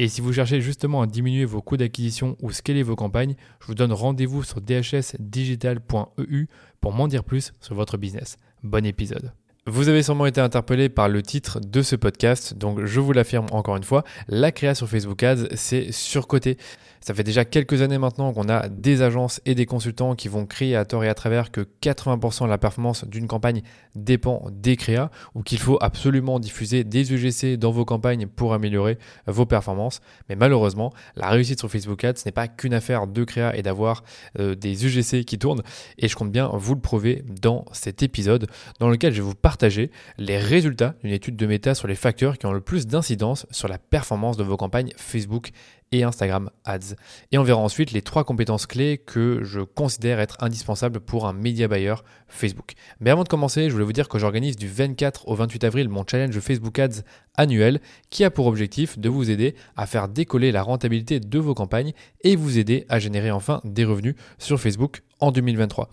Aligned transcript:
Et 0.00 0.08
si 0.08 0.22
vous 0.22 0.32
cherchez 0.32 0.62
justement 0.62 1.02
à 1.02 1.06
diminuer 1.06 1.44
vos 1.44 1.60
coûts 1.60 1.76
d'acquisition 1.76 2.34
ou 2.40 2.52
scaler 2.52 2.82
vos 2.82 2.96
campagnes, 2.96 3.34
je 3.60 3.66
vous 3.66 3.74
donne 3.74 3.92
rendez-vous 3.92 4.42
sur 4.42 4.62
dhsdigital.eu 4.62 6.46
pour 6.80 6.94
m'en 6.94 7.06
dire 7.06 7.22
plus 7.22 7.52
sur 7.60 7.74
votre 7.74 7.98
business. 7.98 8.38
Bon 8.62 8.86
épisode. 8.86 9.34
Vous 9.66 9.90
avez 9.90 10.02
sûrement 10.02 10.24
été 10.24 10.40
interpellé 10.40 10.88
par 10.88 11.10
le 11.10 11.20
titre 11.20 11.60
de 11.60 11.82
ce 11.82 11.94
podcast, 11.94 12.54
donc 12.54 12.82
je 12.86 12.98
vous 12.98 13.12
l'affirme 13.12 13.44
encore 13.50 13.76
une 13.76 13.84
fois, 13.84 14.04
la 14.26 14.52
création 14.52 14.86
sur 14.86 14.92
Facebook 14.92 15.22
Ads, 15.22 15.48
c'est 15.54 15.92
surcoté. 15.92 16.56
Ça 17.02 17.14
fait 17.14 17.24
déjà 17.24 17.46
quelques 17.46 17.80
années 17.80 17.96
maintenant 17.96 18.32
qu'on 18.34 18.50
a 18.50 18.68
des 18.68 19.00
agences 19.00 19.40
et 19.46 19.54
des 19.54 19.64
consultants 19.64 20.14
qui 20.14 20.28
vont 20.28 20.44
créer 20.44 20.76
à 20.76 20.84
tort 20.84 21.02
et 21.02 21.08
à 21.08 21.14
travers 21.14 21.50
que 21.50 21.62
80% 21.82 22.44
de 22.44 22.50
la 22.50 22.58
performance 22.58 23.06
d'une 23.06 23.26
campagne 23.26 23.62
dépend 23.94 24.46
des 24.50 24.76
créas 24.76 25.10
ou 25.34 25.42
qu'il 25.42 25.58
faut 25.58 25.78
absolument 25.80 26.38
diffuser 26.38 26.84
des 26.84 27.12
UGC 27.14 27.56
dans 27.56 27.70
vos 27.70 27.86
campagnes 27.86 28.26
pour 28.26 28.52
améliorer 28.52 28.98
vos 29.26 29.46
performances. 29.46 30.00
Mais 30.28 30.36
malheureusement, 30.36 30.92
la 31.16 31.30
réussite 31.30 31.58
sur 31.58 31.70
Facebook 31.70 32.04
Ads, 32.04 32.16
ce 32.16 32.24
n'est 32.26 32.32
pas 32.32 32.48
qu'une 32.48 32.74
affaire 32.74 33.06
de 33.06 33.24
créa 33.24 33.56
et 33.56 33.62
d'avoir 33.62 34.04
euh, 34.38 34.54
des 34.54 34.84
UGC 34.84 35.24
qui 35.24 35.38
tournent. 35.38 35.62
Et 35.96 36.06
je 36.06 36.16
compte 36.16 36.32
bien 36.32 36.50
vous 36.52 36.74
le 36.74 36.82
prouver 36.82 37.24
dans 37.40 37.64
cet 37.72 38.02
épisode 38.02 38.46
dans 38.78 38.90
lequel 38.90 39.14
je 39.14 39.22
vais 39.22 39.28
vous 39.28 39.34
partager 39.50 39.90
les 40.16 40.38
résultats 40.38 40.94
d'une 41.02 41.12
étude 41.12 41.34
de 41.34 41.44
méta 41.44 41.74
sur 41.74 41.88
les 41.88 41.96
facteurs 41.96 42.38
qui 42.38 42.46
ont 42.46 42.52
le 42.52 42.60
plus 42.60 42.86
d'incidence 42.86 43.48
sur 43.50 43.66
la 43.66 43.78
performance 43.78 44.36
de 44.36 44.44
vos 44.44 44.56
campagnes 44.56 44.92
Facebook 44.96 45.50
et 45.90 46.04
Instagram 46.04 46.50
Ads. 46.64 46.94
Et 47.32 47.38
on 47.38 47.42
verra 47.42 47.60
ensuite 47.60 47.90
les 47.90 48.00
trois 48.00 48.22
compétences 48.22 48.66
clés 48.66 48.98
que 48.98 49.40
je 49.42 49.58
considère 49.58 50.20
être 50.20 50.36
indispensables 50.38 51.00
pour 51.00 51.26
un 51.26 51.32
media 51.32 51.66
buyer 51.66 51.96
Facebook. 52.28 52.74
Mais 53.00 53.10
avant 53.10 53.24
de 53.24 53.28
commencer, 53.28 53.66
je 53.66 53.72
voulais 53.72 53.84
vous 53.84 53.92
dire 53.92 54.08
que 54.08 54.20
j'organise 54.20 54.54
du 54.54 54.68
24 54.68 55.26
au 55.26 55.34
28 55.34 55.64
avril 55.64 55.88
mon 55.88 56.04
challenge 56.08 56.38
Facebook 56.38 56.78
Ads 56.78 57.02
annuel 57.34 57.80
qui 58.08 58.22
a 58.22 58.30
pour 58.30 58.46
objectif 58.46 59.00
de 59.00 59.08
vous 59.08 59.32
aider 59.32 59.56
à 59.76 59.86
faire 59.86 60.06
décoller 60.06 60.52
la 60.52 60.62
rentabilité 60.62 61.18
de 61.18 61.38
vos 61.40 61.54
campagnes 61.54 61.92
et 62.22 62.36
vous 62.36 62.56
aider 62.56 62.86
à 62.88 63.00
générer 63.00 63.32
enfin 63.32 63.60
des 63.64 63.84
revenus 63.84 64.14
sur 64.38 64.60
Facebook 64.60 65.02
en 65.18 65.32
2023. 65.32 65.90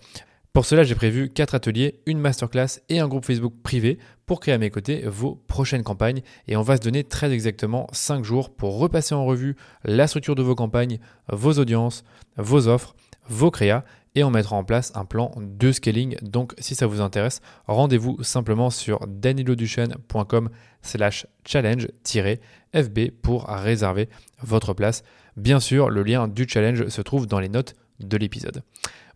Pour 0.52 0.64
cela, 0.64 0.82
j'ai 0.82 0.94
prévu 0.94 1.30
4 1.30 1.54
ateliers, 1.54 2.00
une 2.06 2.18
masterclass 2.18 2.80
et 2.88 2.98
un 2.98 3.06
groupe 3.06 3.24
Facebook 3.24 3.54
privé 3.62 3.98
pour 4.26 4.40
créer 4.40 4.54
à 4.54 4.58
mes 4.58 4.70
côtés 4.70 5.02
vos 5.06 5.36
prochaines 5.46 5.84
campagnes. 5.84 6.22
Et 6.48 6.56
on 6.56 6.62
va 6.62 6.76
se 6.76 6.82
donner 6.82 7.04
très 7.04 7.32
exactement 7.32 7.86
5 7.92 8.24
jours 8.24 8.50
pour 8.50 8.78
repasser 8.78 9.14
en 9.14 9.24
revue 9.24 9.56
la 9.84 10.06
structure 10.06 10.34
de 10.34 10.42
vos 10.42 10.54
campagnes, 10.54 10.98
vos 11.30 11.52
audiences, 11.58 12.02
vos 12.36 12.66
offres, 12.66 12.96
vos 13.28 13.50
créas 13.50 13.84
et 14.14 14.24
on 14.24 14.30
mettra 14.30 14.56
en 14.56 14.64
place 14.64 14.90
un 14.96 15.04
plan 15.04 15.32
de 15.36 15.70
scaling. 15.70 16.16
Donc 16.22 16.54
si 16.58 16.74
ça 16.74 16.86
vous 16.86 17.00
intéresse, 17.00 17.40
rendez-vous 17.66 18.22
simplement 18.22 18.70
sur 18.70 19.06
daniloduchesne.com 19.06 20.50
slash 20.82 21.26
challenge-fb 21.44 23.10
pour 23.22 23.46
réserver 23.46 24.08
votre 24.42 24.74
place. 24.74 25.04
Bien 25.36 25.60
sûr, 25.60 25.88
le 25.88 26.02
lien 26.02 26.26
du 26.26 26.46
challenge 26.48 26.88
se 26.88 27.02
trouve 27.02 27.26
dans 27.26 27.38
les 27.38 27.48
notes 27.48 27.74
de 28.00 28.16
l'épisode. 28.16 28.62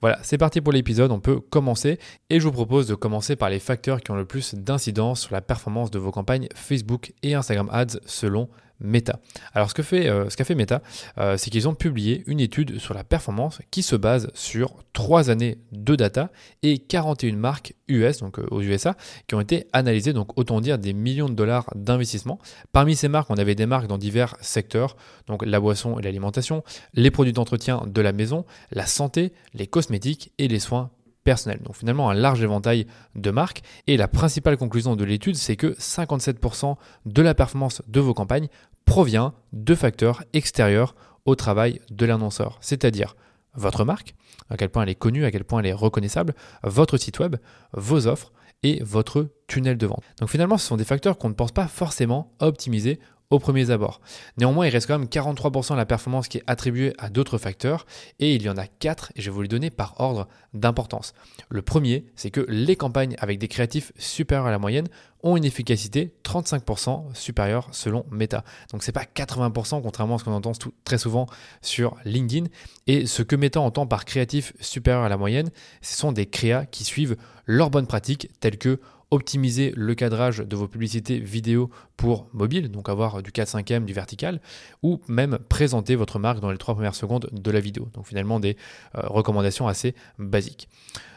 Voilà, 0.03 0.19
c'est 0.25 0.37
parti 0.37 0.61
pour 0.61 0.73
l'épisode, 0.73 1.13
on 1.13 1.21
peut 1.21 1.39
commencer 1.39 2.01
et 2.29 2.41
je 2.41 2.45
vous 2.45 2.51
propose 2.51 2.89
de 2.89 2.97
commencer 2.97 3.37
par 3.37 3.51
les 3.51 3.61
facteurs 3.61 4.01
qui 4.01 4.11
ont 4.11 4.17
le 4.17 4.25
plus 4.25 4.57
d'incidence 4.57 5.21
sur 5.21 5.33
la 5.33 5.41
performance 5.41 5.93
de 5.93 6.01
vos 6.01 6.11
campagnes 6.11 6.49
Facebook 6.57 7.13
et 7.23 7.35
Instagram 7.35 7.69
Ads 7.71 8.01
selon 8.05 8.49
Meta. 8.83 9.21
Alors 9.55 9.71
ce 9.71 9.75
que 9.75 9.83
fait, 9.83 10.09
euh, 10.09 10.27
qu'a 10.27 10.45
fait 10.45 10.55
Meta, 10.55 10.83
euh, 11.19 11.37
c'est 11.37 11.51
qu'ils 11.51 11.69
ont 11.69 11.75
publié 11.75 12.25
une 12.27 12.41
étude 12.41 12.79
sur 12.79 12.95
la 12.95 13.05
performance 13.05 13.61
qui 13.71 13.83
se 13.83 13.97
base 13.97 14.29
sur 14.35 14.75
3 14.93 15.31
années 15.31 15.59
de 15.71 15.95
data 15.95 16.31
et 16.63 16.79
41 16.79 17.37
marques 17.37 17.75
US, 17.89 18.19
donc 18.19 18.39
euh, 18.39 18.47
aux 18.51 18.61
USA, 18.61 18.97
qui 19.29 19.34
ont 19.34 19.41
été 19.41 19.69
analysées, 19.73 20.13
donc 20.13 20.37
autant 20.39 20.61
dire 20.61 20.79
des 20.79 20.93
millions 20.93 21.29
de 21.29 21.34
dollars 21.34 21.71
d'investissement. 21.75 22.39
Parmi 22.73 22.97
ces 22.97 23.09
marques, 23.09 23.31
on 23.31 23.37
avait 23.37 23.55
des 23.55 23.67
marques 23.67 23.87
dans 23.87 23.99
divers 23.99 24.37
secteurs, 24.41 24.97
donc 25.27 25.45
la 25.47 25.61
boisson 25.61 25.99
et 25.99 26.03
l'alimentation, 26.03 26.65
les 26.95 27.11
produits 27.11 27.33
d'entretien 27.33 27.83
de 27.87 28.01
la 28.01 28.13
maison, 28.13 28.45
la 28.73 28.87
santé, 28.87 29.33
les 29.55 29.67
cosmétiques 29.67 29.91
et 30.38 30.48
les 30.48 30.58
soins 30.58 30.91
personnel. 31.25 31.60
Donc 31.62 31.76
finalement 31.76 32.10
un 32.10 32.14
large 32.14 32.42
éventail 32.42 32.86
de 33.14 33.30
marques. 33.30 33.62
Et 33.86 33.97
la 33.97 34.08
principale 34.08 34.56
conclusion 34.56 34.97
de 34.97 35.04
l'étude, 35.04 35.36
c'est 35.36 35.56
que 35.56 35.75
57% 35.78 36.76
de 37.06 37.22
la 37.22 37.34
performance 37.34 37.82
de 37.86 38.00
vos 38.00 38.14
campagnes 38.14 38.48
provient 38.84 39.32
de 39.53 39.75
facteurs 39.75 40.22
extérieurs 40.32 40.94
au 41.25 41.34
travail 41.34 41.80
de 41.91 42.06
l'annonceur. 42.06 42.58
C'est-à-dire 42.60 43.16
votre 43.54 43.84
marque, 43.84 44.14
à 44.50 44.56
quel 44.56 44.70
point 44.70 44.82
elle 44.82 44.88
est 44.88 44.94
connue, 44.94 45.25
à 45.25 45.30
quel 45.30 45.44
point 45.44 45.60
elle 45.60 45.66
est 45.66 45.72
reconnaissable, 45.72 46.34
votre 46.64 46.97
site 46.97 47.19
web, 47.19 47.36
vos 47.72 48.06
offres 48.06 48.32
et 48.62 48.82
votre 48.82 49.28
tunnel 49.47 49.76
de 49.76 49.86
vente. 49.86 50.04
Donc 50.20 50.30
finalement, 50.30 50.56
ce 50.59 50.66
sont 50.66 50.76
des 50.76 50.84
facteurs 50.84 51.19
qu'on 51.19 51.28
ne 51.28 51.34
pense 51.34 51.53
pas 51.53 51.69
forcément 51.69 52.32
optimiser 52.41 52.98
au 53.32 53.38
premier 53.38 53.70
abord. 53.70 54.00
Néanmoins, 54.37 54.66
il 54.66 54.70
reste 54.70 54.87
quand 54.87 54.98
même 54.98 55.09
43% 55.09 55.72
de 55.72 55.78
la 55.78 55.87
performance 55.87 56.28
qui 56.28 56.38
est 56.38 56.44
attribuée 56.47 56.93
à 56.98 57.09
d'autres 57.09 57.38
facteurs 57.38 57.87
et 58.20 58.34
il 58.34 58.43
y 58.43 58.50
en 58.50 58.59
a 58.59 58.66
4 58.66 59.12
et 59.16 59.22
je 59.22 59.31
vais 59.31 59.34
vous 59.34 59.43
les 59.43 59.48
donner 59.48 59.70
par 59.70 59.98
ordre 60.00 60.28
d'importance. 60.53 61.15
Le 61.48 61.62
premier, 61.62 62.04
c'est 62.15 62.31
que 62.31 62.44
les 62.47 62.76
campagnes 62.76 63.16
avec 63.19 63.38
des 63.38 63.48
créatifs 63.48 63.92
supérieurs 63.97 64.47
à 64.47 64.50
la 64.50 64.59
moyenne 64.59 64.87
ont 65.22 65.38
une 65.38 65.47
efficacité 65.47 66.12
35% 66.25 67.15
supérieure 67.15 67.69
selon 67.72 68.04
Meta. 68.10 68.44
Donc 68.71 68.82
c'est 68.82 68.92
pas 68.92 69.04
80% 69.04 69.81
contrairement 69.81 70.16
à 70.16 70.19
ce 70.19 70.25
qu'on 70.25 70.32
entend 70.32 70.53
très 70.84 70.98
souvent 70.98 71.26
sur 71.62 71.97
LinkedIn. 72.04 72.48
Et 72.87 73.06
ce 73.06 73.22
que 73.22 73.37
Meta 73.37 73.60
entend 73.60 73.87
par 73.87 74.04
créatif 74.04 74.53
supérieur 74.60 75.04
à 75.04 75.09
la 75.09 75.16
moyenne, 75.16 75.50
ce 75.81 75.97
sont 75.97 76.12
des 76.12 76.26
créas 76.26 76.66
qui 76.66 76.84
suivent 76.84 77.16
leurs 77.47 77.71
bonnes 77.71 77.87
pratiques 77.87 78.28
telles 78.41 78.59
que 78.59 78.78
optimiser 79.12 79.73
le 79.77 79.95
cadrage 79.95 80.39
de 80.39 80.56
vos 80.56 80.67
publicités 80.67 81.21
vidéo 81.21 81.71
pour 81.97 82.27
mobile, 82.33 82.71
donc 82.71 82.89
avoir 82.89 83.23
du 83.23 83.31
4-5e, 83.31 83.84
du 83.84 83.93
vertical, 83.93 84.41
ou 84.83 85.00
même 85.06 85.39
présenter 85.49 85.95
votre 85.95 86.19
marque 86.19 86.41
dans 86.41 86.50
les 86.50 86.56
trois 86.56 86.75
premières 86.75 86.95
secondes 86.95 87.28
de 87.31 87.51
la 87.51 87.61
vidéo. 87.61 87.89
Donc 87.93 88.06
finalement 88.06 88.41
des 88.41 88.56
euh, 88.97 89.03
recommandations 89.05 89.69
assez 89.69 89.95
basiques. 90.19 90.69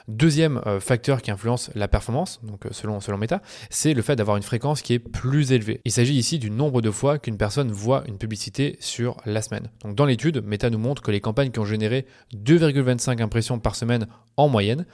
Deuxième 0.09 0.61
euh, 0.67 0.81
facteur 0.81 1.21
qui 1.21 1.31
influence 1.31 1.71
la 1.73 1.87
performance, 1.87 2.41
donc 2.43 2.65
euh, 2.65 2.69
selon, 2.71 2.99
selon 2.99 3.17
Meta, 3.17 3.41
c'est 3.69 3.93
le 3.93 4.01
fait 4.01 4.17
d'avoir 4.17 4.35
une 4.35 4.43
fréquence 4.43 4.81
qui 4.81 4.93
est 4.93 4.99
plus 4.99 5.53
élevée. 5.53 5.79
Il 5.85 5.91
s'agit 5.91 6.15
ici 6.15 6.37
du 6.37 6.51
nombre 6.51 6.81
de 6.81 6.91
fois 6.91 7.17
qu'une 7.17 7.37
personne 7.37 7.71
voit 7.71 8.03
une 8.07 8.17
publicité 8.17 8.75
sur 8.81 9.17
la 9.25 9.41
semaine. 9.41 9.69
Donc 9.83 9.95
dans 9.95 10.05
l'étude, 10.05 10.43
Meta 10.45 10.69
nous 10.69 10.77
montre 10.79 11.01
que 11.01 11.11
les 11.11 11.21
campagnes 11.21 11.49
qui 11.49 11.59
ont 11.59 11.65
généré 11.65 12.05
2,25 12.35 13.21
impressions 13.21 13.57
par 13.57 13.75
semaine 13.75 14.05
en 14.35 14.49
moyenne 14.49 14.85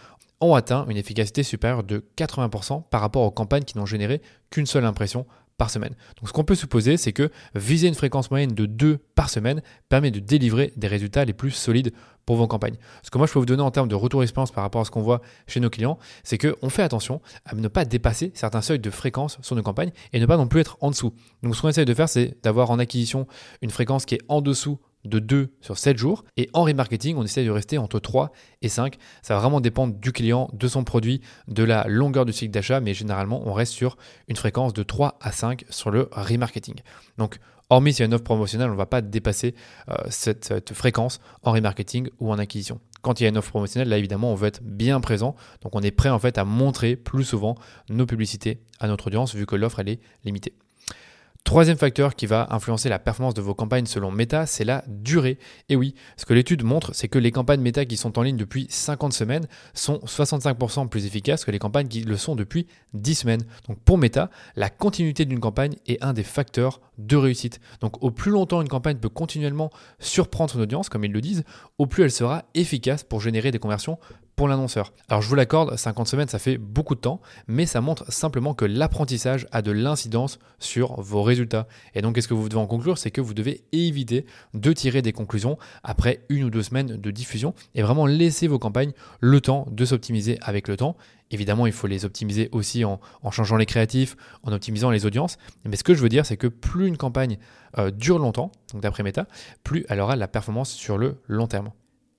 ont 0.42 0.56
atteint 0.56 0.86
une 0.90 0.98
efficacité 0.98 1.44
supérieure 1.44 1.84
de 1.84 2.06
80% 2.18 2.84
par 2.90 3.02
rapport 3.02 3.24
aux 3.24 3.32
campagnes 3.32 3.64
qui 3.64 3.78
n'ont 3.78 3.86
généré 3.86 4.22
qu'une 4.50 4.66
seule 4.66 4.86
impression 4.86 5.26
par 5.62 5.70
semaine. 5.70 5.96
Donc 6.20 6.28
ce 6.28 6.34
qu'on 6.34 6.44
peut 6.44 6.56
supposer, 6.56 6.98
c'est 6.98 7.14
que 7.14 7.30
viser 7.54 7.88
une 7.88 7.94
fréquence 7.94 8.32
moyenne 8.32 8.56
de 8.56 8.66
2 8.66 8.98
par 9.14 9.30
semaine 9.30 9.62
permet 9.90 10.10
de 10.10 10.20
délivrer 10.20 10.74
des 10.76 10.88
résultats 10.88 11.24
les 11.24 11.34
plus 11.34 11.52
solides 11.52 11.94
pour 12.26 12.36
vos 12.36 12.48
campagnes. 12.48 12.78
Ce 13.04 13.12
que 13.12 13.20
moi 13.20 13.28
je 13.28 13.34
peux 13.34 13.38
vous 13.38 13.46
donner 13.46 13.62
en 13.62 13.70
termes 13.70 13.88
de 13.88 13.94
retour 13.94 14.22
d'expérience 14.22 14.52
par 14.52 14.64
rapport 14.64 14.82
à 14.82 14.86
ce 14.86 14.92
qu'on 14.92 15.04
voit 15.04 15.22
chez 15.46 15.60
nos 15.60 15.70
clients, 15.70 16.00
c'est 16.24 16.40
qu'on 16.40 16.70
fait 16.70 16.82
attention 16.82 17.22
à 17.46 17.54
ne 17.54 17.68
pas 17.68 17.86
dépasser 17.86 18.32
certains 18.34 18.62
seuils 18.62 18.80
de 18.80 18.90
fréquence 18.90 19.38
sur 19.44 19.56
nos 19.56 19.62
campagnes 19.62 19.92
et 20.14 20.20
ne 20.20 20.26
pas 20.26 20.38
non 20.38 20.48
plus 20.48 20.62
être 20.62 20.78
en 20.82 20.90
dessous. 20.90 21.14
Donc 21.44 21.56
ce 21.56 21.62
qu'on 21.62 21.70
essaie 21.70 21.86
de 21.86 21.94
faire, 21.94 22.10
c'est 22.10 22.42
d'avoir 22.42 22.72
en 22.72 22.80
acquisition 22.80 23.28
une 23.62 23.70
fréquence 23.70 24.06
qui 24.06 24.16
est 24.16 24.22
en 24.30 24.42
dessous 24.42 24.80
de 25.06 25.19
2 25.19 25.53
sur 25.62 25.77
7 25.77 25.98
jours. 25.98 26.24
Et 26.38 26.50
en 26.53 26.63
remarketing, 26.63 27.15
on 27.18 27.24
essaie 27.24 27.44
de 27.44 27.51
rester 27.51 27.77
entre 27.77 28.00
3 28.00 28.31
et 28.62 28.69
5. 28.69 28.98
Ça 29.21 29.36
va 29.36 29.42
vraiment 29.42 29.62
dépendre 29.62 29.95
du 29.95 30.12
client, 30.12 30.50
de 30.53 30.68
son 30.68 30.83
produit, 30.83 31.21
de 31.48 31.63
la 31.63 31.86
longueur 31.88 32.25
du 32.25 32.33
cycle 32.33 32.51
d'achat, 32.51 32.80
mais 32.80 32.94
généralement, 32.94 33.42
on 33.45 33.53
reste 33.53 33.74
sur 33.74 33.98
une 34.27 34.36
fréquence 34.36 34.74
de 34.74 34.83
3 34.83 35.18
à 35.21 35.31
5 35.31 35.65
sur 35.69 35.92
le 35.92 36.09
remarketing. 36.12 36.75
Donc, 37.18 37.39
hormis 37.69 37.94
s'il 37.94 38.01
y 38.01 38.03
a 38.03 38.06
une 38.07 38.13
offre 38.13 38.24
promotionnelle, 38.24 38.69
on 38.69 38.74
ne 38.74 38.77
va 38.77 38.86
pas 38.86 39.01
dépasser 39.01 39.56
euh, 39.89 39.95
cette, 40.09 40.74
fréquence 40.74 41.19
en 41.44 41.51
remarketing 41.53 42.09
ou 42.19 42.31
en 42.31 42.38
acquisition. 42.38 42.80
quand 43.01 43.19
il 43.19 43.24
y 43.24 43.25
a 43.25 43.30
une 43.30 43.38
offre 43.38 43.50
promotionnelle, 43.50 43.89
là 43.89 43.98
évidemment, 43.98 44.31
on 44.31 44.36
veut 44.36 44.48
être 44.48 44.62
bien 44.62 45.00
présent. 45.00 45.36
Donc 45.62 45.75
on 45.75 45.81
est 45.81 45.92
prêt 45.92 46.09
en 46.09 46.19
fait 46.19 46.38
à 46.38 46.45
montrer 46.45 46.95
plus 46.95 47.24
souvent 47.24 47.56
nos 47.89 48.06
publicités 48.06 48.62
à 48.80 48.88
notre 48.88 49.07
audience 49.07 49.33
vu 49.33 49.45
que 49.45 49.56
l'offre 49.56 49.80
elle 49.80 49.89
est 49.89 50.00
limitée. 50.24 50.53
Troisième 51.51 51.75
facteur 51.75 52.15
qui 52.15 52.27
va 52.27 52.48
influencer 52.51 52.88
la 52.88 52.98
performance 52.98 53.33
de 53.33 53.42
vos 53.42 53.53
campagnes 53.53 53.86
selon 53.86 54.09
Meta, 54.09 54.45
c'est 54.45 54.63
la 54.63 54.86
durée. 54.88 55.38
Et 55.68 55.75
oui, 55.75 55.95
ce 56.15 56.25
que 56.25 56.33
l'étude 56.33 56.63
montre, 56.63 56.95
c'est 56.95 57.09
que 57.09 57.19
les 57.19 57.31
campagnes 57.31 57.59
Meta 57.59 57.83
qui 57.83 57.98
sont 57.98 58.18
en 58.18 58.21
ligne 58.21 58.38
depuis 58.38 58.68
50 58.69 59.12
semaines 59.12 59.45
sont 59.74 59.98
65% 60.06 60.88
plus 60.88 61.06
efficaces 61.06 61.44
que 61.44 61.51
les 61.51 61.59
campagnes 61.59 61.89
qui 61.89 62.03
le 62.03 62.15
sont 62.15 62.38
depuis 62.38 62.68
10 62.94 63.15
semaines. 63.15 63.44
Donc 63.68 63.80
pour 63.81 63.98
Meta, 63.98 64.30
la 64.56 64.69
continuité 64.69 65.25
d'une 65.25 65.42
campagne 65.42 65.75
est 65.88 66.01
un 66.01 66.13
des 66.13 66.24
facteurs 66.24 66.80
de 66.98 67.18
réussite. 67.18 67.59
Donc 67.81 68.01
au 68.01 68.12
plus 68.12 68.31
longtemps 68.31 68.62
une 68.62 68.69
campagne 68.69 68.95
peut 68.95 69.09
continuellement 69.09 69.71
surprendre 70.00 70.51
son 70.51 70.59
audience, 70.62 70.88
comme 70.88 71.03
ils 71.03 71.12
le 71.12 71.19
disent, 71.19 71.44
au 71.77 71.86
plus 71.86 72.03
elle 72.03 72.12
sera 72.12 72.45
efficace 72.53 73.03
pour 73.03 73.19
générer 73.19 73.51
des 73.51 73.59
conversions 73.59 74.00
l'annonceur. 74.48 74.94
Alors 75.10 75.22
je 75.22 75.28
vous 75.28 75.36
l'accorde, 75.36 75.76
50 75.76 76.08
semaines 76.08 76.28
ça 76.28 76.40
fait 76.40 76.58
beaucoup 76.58 76.96
de 76.96 77.00
temps, 77.00 77.22
mais 77.48 77.66
ça 77.66 77.82
montre 77.82 78.12
simplement 78.12 78.54
que 78.54 78.66
l'apprentissage 78.66 79.48
a 79.52 79.62
de 79.62 79.72
l'incidence 79.72 80.40
sur 80.60 81.02
vos 81.02 81.24
résultats. 81.24 81.68
Et 81.96 82.02
donc 82.02 82.16
qu'est-ce 82.16 82.28
que 82.28 82.34
vous 82.34 82.50
devez 82.50 82.62
en 82.62 82.68
conclure? 82.68 82.98
C'est 82.98 83.12
que 83.12 83.22
vous 83.22 83.34
devez 83.34 83.64
éviter 83.72 84.26
de 84.54 84.74
tirer 84.74 85.02
des 85.02 85.14
conclusions 85.14 85.58
après 85.84 86.26
une 86.30 86.44
ou 86.46 86.50
deux 86.50 86.64
semaines 86.64 86.98
de 86.98 87.12
diffusion 87.12 87.54
et 87.76 87.82
vraiment 87.82 88.06
laisser 88.06 88.48
vos 88.48 88.60
campagnes 88.60 88.92
le 89.20 89.42
temps 89.42 89.68
de 89.72 89.86
s'optimiser 89.86 90.38
avec 90.42 90.68
le 90.68 90.78
temps. 90.78 90.96
Évidemment, 91.32 91.66
il 91.66 91.72
faut 91.72 91.88
les 91.88 92.04
optimiser 92.04 92.50
aussi 92.52 92.84
en, 92.84 93.00
changeant 93.32 93.56
les 93.56 93.66
créatifs, 93.66 94.18
en 94.44 94.52
optimisant 94.52 94.90
les 94.92 95.06
audiences. 95.06 95.38
Mais 95.64 95.78
ce 95.78 95.84
que 95.84 95.94
je 95.94 96.02
veux 96.02 96.10
dire, 96.10 96.26
c'est 96.26 96.38
que 96.38 96.48
plus 96.48 96.88
une 96.88 96.98
campagne 96.98 97.38
euh, 97.78 97.90
dure 97.90 98.20
longtemps, 98.20 98.52
donc 98.74 98.82
d'après 98.82 99.04
Meta, 99.04 99.28
plus 99.64 99.86
elle 99.88 100.02
aura 100.02 100.18
la 100.18 100.28
performance 100.28 100.72
sur 100.72 100.98
le 100.98 101.22
long 101.28 101.48
terme. 101.48 101.72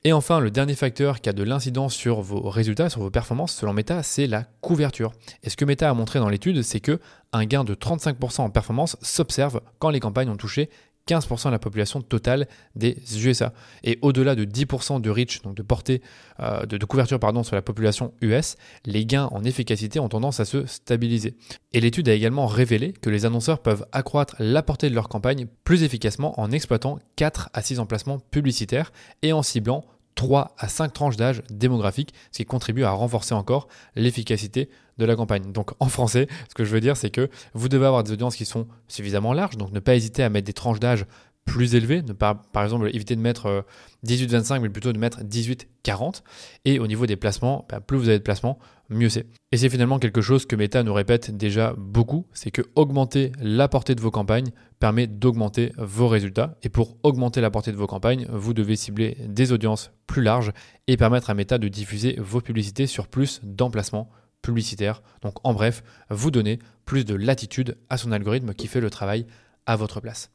Et 0.04 0.12
enfin, 0.12 0.40
le 0.40 0.50
dernier 0.50 0.74
facteur 0.74 1.20
qui 1.20 1.28
a 1.28 1.32
de 1.32 1.44
l'incidence 1.44 1.94
sur 1.94 2.22
vos 2.22 2.50
résultats, 2.50 2.90
sur 2.90 3.02
vos 3.02 3.10
performances, 3.10 3.54
selon 3.54 3.72
Meta, 3.72 4.02
c'est 4.02 4.26
la 4.26 4.42
couverture. 4.60 5.12
Et 5.44 5.50
ce 5.50 5.56
que 5.56 5.64
Meta 5.64 5.88
a 5.88 5.94
montré 5.94 6.18
dans 6.18 6.28
l'étude, 6.28 6.62
c'est 6.62 6.80
que 6.80 6.98
un 7.32 7.44
gain 7.44 7.62
de 7.62 7.74
35% 7.76 8.40
en 8.40 8.50
performance 8.50 8.96
s'observe 9.00 9.60
quand 9.78 9.90
les 9.90 10.00
campagnes 10.00 10.28
ont 10.28 10.36
touché 10.36 10.70
15% 11.08 11.46
de 11.46 11.50
la 11.50 11.58
population 11.58 12.00
totale 12.00 12.46
des 12.76 12.96
USA. 13.24 13.52
Et 13.82 13.98
au-delà 14.02 14.34
de 14.34 14.44
10% 14.44 15.00
de 15.00 15.10
reach, 15.10 15.42
donc 15.42 15.54
de 15.54 15.62
portée 15.62 16.02
euh, 16.40 16.66
de, 16.66 16.84
couverture 16.84 17.18
sur 17.44 17.56
la 17.56 17.62
population 17.62 18.12
US, 18.20 18.56
les 18.84 19.04
gains 19.06 19.28
en 19.32 19.44
efficacité 19.44 20.00
ont 20.00 20.08
tendance 20.08 20.40
à 20.40 20.44
se 20.44 20.66
stabiliser. 20.66 21.34
Et 21.72 21.80
l'étude 21.80 22.08
a 22.08 22.12
également 22.12 22.46
révélé 22.46 22.92
que 22.92 23.10
les 23.10 23.24
annonceurs 23.24 23.60
peuvent 23.60 23.86
accroître 23.92 24.36
la 24.38 24.62
portée 24.62 24.90
de 24.90 24.94
leur 24.94 25.08
campagne 25.08 25.46
plus 25.64 25.82
efficacement 25.82 26.38
en 26.40 26.50
exploitant 26.50 26.98
4 27.16 27.50
à 27.52 27.62
6 27.62 27.78
emplacements 27.78 28.18
publicitaires 28.18 28.92
et 29.22 29.32
en 29.32 29.42
ciblant 29.42 29.84
3 30.14 30.54
à 30.58 30.68
5 30.68 30.92
tranches 30.92 31.16
d'âge 31.16 31.42
démographiques, 31.50 32.12
ce 32.30 32.38
qui 32.38 32.44
contribue 32.44 32.84
à 32.84 32.90
renforcer 32.90 33.34
encore 33.34 33.68
l'efficacité 33.96 34.68
de 34.98 35.04
la 35.04 35.16
campagne. 35.16 35.52
Donc 35.52 35.72
en 35.80 35.88
français, 35.88 36.28
ce 36.48 36.54
que 36.54 36.64
je 36.64 36.70
veux 36.70 36.80
dire, 36.80 36.96
c'est 36.96 37.10
que 37.10 37.28
vous 37.54 37.68
devez 37.68 37.86
avoir 37.86 38.04
des 38.04 38.12
audiences 38.12 38.36
qui 38.36 38.44
sont 38.44 38.66
suffisamment 38.88 39.32
larges, 39.32 39.56
donc 39.56 39.72
ne 39.72 39.80
pas 39.80 39.94
hésiter 39.94 40.22
à 40.22 40.28
mettre 40.28 40.46
des 40.46 40.52
tranches 40.52 40.80
d'âge 40.80 41.06
plus 41.44 41.74
élevées, 41.74 42.02
ne 42.02 42.12
pas 42.12 42.34
par 42.52 42.62
exemple 42.62 42.88
éviter 42.92 43.16
de 43.16 43.20
mettre 43.20 43.64
18-25, 44.06 44.56
euh, 44.56 44.60
mais 44.60 44.68
plutôt 44.68 44.92
de 44.92 44.98
mettre 44.98 45.22
18-40. 45.22 46.22
Et 46.64 46.78
au 46.78 46.86
niveau 46.86 47.06
des 47.06 47.16
placements, 47.16 47.66
bah, 47.68 47.80
plus 47.80 47.98
vous 47.98 48.08
avez 48.08 48.18
de 48.18 48.22
placements, 48.22 48.58
mieux 48.92 49.08
c'est. 49.08 49.26
Et 49.50 49.56
c'est 49.56 49.68
finalement 49.68 49.98
quelque 49.98 50.20
chose 50.20 50.46
que 50.46 50.56
Meta 50.56 50.82
nous 50.82 50.94
répète 50.94 51.36
déjà 51.36 51.74
beaucoup, 51.76 52.26
c'est 52.32 52.50
que 52.50 52.62
augmenter 52.74 53.32
la 53.40 53.68
portée 53.68 53.94
de 53.94 54.00
vos 54.00 54.10
campagnes 54.10 54.50
permet 54.78 55.06
d'augmenter 55.06 55.72
vos 55.78 56.08
résultats. 56.08 56.56
Et 56.62 56.68
pour 56.68 56.96
augmenter 57.02 57.40
la 57.40 57.50
portée 57.50 57.72
de 57.72 57.76
vos 57.76 57.86
campagnes, 57.86 58.26
vous 58.30 58.54
devez 58.54 58.76
cibler 58.76 59.16
des 59.26 59.52
audiences 59.52 59.90
plus 60.06 60.22
larges 60.22 60.52
et 60.86 60.96
permettre 60.96 61.30
à 61.30 61.34
Meta 61.34 61.58
de 61.58 61.68
diffuser 61.68 62.16
vos 62.18 62.40
publicités 62.40 62.86
sur 62.86 63.08
plus 63.08 63.40
d'emplacements 63.42 64.10
publicitaire. 64.42 65.02
Donc 65.22 65.36
en 65.44 65.54
bref, 65.54 65.82
vous 66.10 66.30
donner 66.30 66.58
plus 66.84 67.04
de 67.04 67.14
latitude 67.14 67.78
à 67.88 67.96
son 67.96 68.12
algorithme 68.12 68.54
qui 68.54 68.66
fait 68.66 68.80
le 68.80 68.90
travail 68.90 69.26
à 69.66 69.76
votre 69.76 70.00
place. 70.00 70.30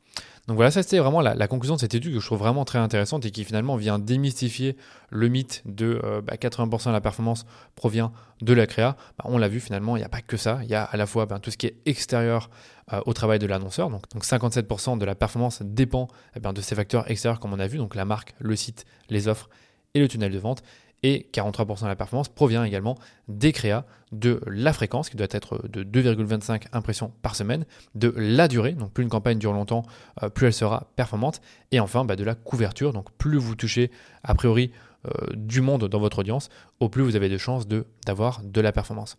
Donc 0.48 0.56
voilà, 0.56 0.72
ça 0.72 0.82
c'était 0.82 1.00
vraiment 1.00 1.20
la, 1.20 1.48
conclusion 1.48 1.76
de 1.76 1.80
cette 1.82 1.94
étude 1.94 2.14
que 2.14 2.22
je 2.22 2.26
trouve 2.26 2.40
vraiment 2.40 2.64
très 2.64 2.80
intéressante 2.80 3.26
et 3.26 3.32
qui 3.32 3.44
finalement 3.44 3.76
vient 3.76 4.00
démystifier 4.00 4.78
le 5.10 5.28
mythe 5.28 5.62
de 5.66 6.00
80% 6.00 6.04
euh, 6.06 6.22
bah, 6.22 6.78
de 6.86 6.92
la 6.92 7.02
performance 7.02 7.46
provient 7.76 8.14
de 8.42 8.54
la 8.54 8.66
créa. 8.66 8.96
Bah, 9.18 9.26
on 9.28 9.38
l'a 9.38 9.50
vu 9.50 9.60
finalement, 9.60 9.98
il 9.98 10.00
n'y 10.00 10.06
a 10.06 10.10
pas 10.10 10.22
que 10.22 10.38
ça, 10.38 10.60
il 10.64 10.70
y 10.70 10.76
a 10.76 10.84
à 10.84 10.96
la 10.96 11.06
fois 11.06 11.26
bah, 11.26 11.40
tout 11.40 11.52
ce 11.52 11.58
qui 11.58 11.68
est 11.68 11.76
extérieur 11.86 12.50
euh, 12.94 13.02
au 13.06 13.14
travail 13.14 13.40
de 13.40 13.46
l'annonceur. 13.46 13.90
Donc, 13.90 14.10
donc 14.14 14.24
57% 14.24 14.98
de 14.98 15.04
la 15.04 15.16
performance 15.16 15.62
dépend 15.64 16.08
eh 16.36 16.40
de 16.40 16.62
ces 16.62 16.76
facteurs 16.76 17.12
extérieurs 17.12 17.42
comme 17.42 17.52
on 17.52 17.60
a 17.60 17.68
vu, 17.68 17.78
donc 17.78 17.94
la 17.94 18.06
marque, 18.06 18.34
le 18.40 18.56
site, 18.56 18.86
les 19.10 19.28
offres 19.28 19.50
et 19.96 20.00
le 20.00 20.08
tunnel 20.08 20.32
de 20.32 20.40
vente 20.40 20.64
et 21.04 21.30
43% 21.34 21.84
de 21.84 21.88
la 21.88 21.96
performance 21.96 22.30
provient 22.30 22.64
également 22.64 22.98
des 23.28 23.52
créas, 23.52 23.86
de 24.12 24.42
la 24.48 24.74
fréquence 24.74 25.10
qui 25.10 25.18
doit 25.18 25.28
être 25.30 25.68
de 25.68 25.84
2,25 25.84 26.68
impressions 26.72 27.12
par 27.22 27.36
semaine, 27.36 27.66
de 27.96 28.14
la 28.16 28.48
durée, 28.48 28.74
donc 28.74 28.92
plus 28.92 29.04
une 29.04 29.10
campagne 29.10 29.38
dure 29.38 29.54
longtemps, 29.54 29.84
euh, 30.24 30.30
plus 30.30 30.48
elle 30.48 30.54
sera 30.54 30.88
performante, 30.96 31.42
et 31.72 31.80
enfin 31.80 32.06
bah, 32.06 32.16
de 32.16 32.24
la 32.24 32.36
couverture, 32.36 32.94
donc 32.94 33.12
plus 33.18 33.38
vous 33.38 33.56
touchez 33.56 33.92
a 34.24 34.34
priori 34.34 34.72
euh, 35.06 35.12
du 35.36 35.62
monde 35.62 35.88
dans 35.88 36.00
votre 36.00 36.20
audience, 36.20 36.50
au 36.80 36.90
plus 36.90 37.04
vous 37.04 37.16
avez 37.16 37.30
de 37.30 37.38
chances 37.38 37.68
d'avoir 37.68 38.42
de 38.44 38.62
la 38.62 38.72
performance. 38.72 39.18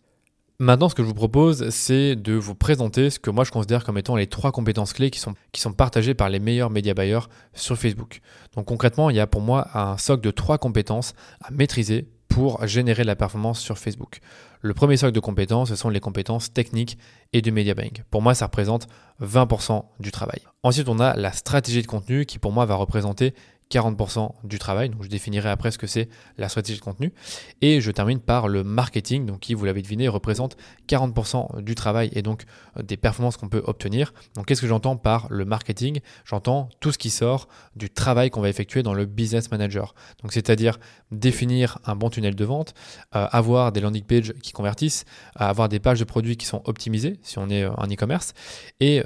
Maintenant, 0.60 0.88
ce 0.88 0.96
que 0.96 1.04
je 1.04 1.06
vous 1.06 1.14
propose, 1.14 1.68
c'est 1.70 2.16
de 2.16 2.32
vous 2.32 2.56
présenter 2.56 3.10
ce 3.10 3.20
que 3.20 3.30
moi 3.30 3.44
je 3.44 3.52
considère 3.52 3.84
comme 3.84 3.96
étant 3.96 4.16
les 4.16 4.26
trois 4.26 4.50
compétences 4.50 4.92
clés 4.92 5.12
qui 5.12 5.20
sont, 5.20 5.72
partagées 5.72 6.14
par 6.14 6.28
les 6.28 6.40
meilleurs 6.40 6.68
média 6.68 6.94
buyers 6.94 7.28
sur 7.54 7.78
Facebook. 7.78 8.20
Donc 8.56 8.66
concrètement, 8.66 9.08
il 9.08 9.14
y 9.14 9.20
a 9.20 9.28
pour 9.28 9.40
moi 9.40 9.68
un 9.78 9.96
socle 9.98 10.20
de 10.20 10.32
trois 10.32 10.58
compétences 10.58 11.14
à 11.40 11.52
maîtriser 11.52 12.08
pour 12.26 12.66
générer 12.66 13.02
de 13.02 13.06
la 13.06 13.14
performance 13.14 13.60
sur 13.60 13.78
Facebook. 13.78 14.18
Le 14.60 14.74
premier 14.74 14.96
socle 14.96 15.12
de 15.12 15.20
compétences, 15.20 15.68
ce 15.68 15.76
sont 15.76 15.90
les 15.90 16.00
compétences 16.00 16.52
techniques 16.52 16.98
et 17.32 17.40
du 17.40 17.52
media 17.52 17.74
buying. 17.74 18.02
Pour 18.10 18.20
moi, 18.20 18.34
ça 18.34 18.46
représente 18.46 18.88
20% 19.22 19.84
du 20.00 20.10
travail. 20.10 20.40
Ensuite, 20.64 20.88
on 20.88 20.98
a 20.98 21.14
la 21.14 21.30
stratégie 21.30 21.82
de 21.82 21.86
contenu 21.86 22.26
qui 22.26 22.40
pour 22.40 22.50
moi 22.50 22.64
va 22.66 22.74
représenter 22.74 23.32
40% 23.70 24.30
du 24.44 24.58
travail. 24.58 24.88
Donc 24.88 25.02
je 25.02 25.08
définirai 25.08 25.50
après 25.50 25.70
ce 25.70 25.78
que 25.78 25.86
c'est 25.86 26.08
la 26.36 26.48
stratégie 26.48 26.78
de 26.78 26.84
contenu. 26.84 27.12
Et 27.60 27.80
je 27.80 27.90
termine 27.90 28.20
par 28.20 28.48
le 28.48 28.64
marketing, 28.64 29.26
donc 29.26 29.40
qui, 29.40 29.54
vous 29.54 29.64
l'avez 29.64 29.82
deviné, 29.82 30.08
représente 30.08 30.56
40% 30.88 31.60
du 31.60 31.74
travail 31.74 32.10
et 32.12 32.22
donc 32.22 32.44
euh, 32.76 32.82
des 32.82 32.96
performances 32.96 33.36
qu'on 33.36 33.48
peut 33.48 33.62
obtenir. 33.66 34.12
Donc 34.34 34.46
qu'est-ce 34.46 34.60
que 34.60 34.66
j'entends 34.66 34.96
par 34.96 35.26
le 35.30 35.44
marketing? 35.44 36.00
J'entends 36.24 36.68
tout 36.80 36.92
ce 36.92 36.98
qui 36.98 37.10
sort 37.10 37.48
du 37.76 37.90
travail 37.90 38.30
qu'on 38.30 38.40
va 38.40 38.48
effectuer 38.48 38.82
dans 38.82 38.94
le 38.94 39.06
business 39.06 39.50
manager. 39.50 39.94
Donc 40.22 40.32
c'est-à-dire 40.32 40.78
définir 41.10 41.78
un 41.84 41.96
bon 41.96 42.10
tunnel 42.10 42.34
de 42.34 42.44
vente, 42.44 42.74
euh, 43.14 43.26
avoir 43.30 43.72
des 43.72 43.80
landing 43.80 44.04
pages 44.04 44.32
qui 44.42 44.52
convertissent, 44.52 45.04
avoir 45.34 45.68
des 45.68 45.78
pages 45.78 46.00
de 46.00 46.04
produits 46.04 46.36
qui 46.36 46.46
sont 46.46 46.62
optimisées 46.64 47.18
si 47.22 47.38
on 47.38 47.48
est 47.50 47.66
en 47.66 47.72
euh, 47.72 47.92
e-commerce 47.92 48.32
et 48.80 49.02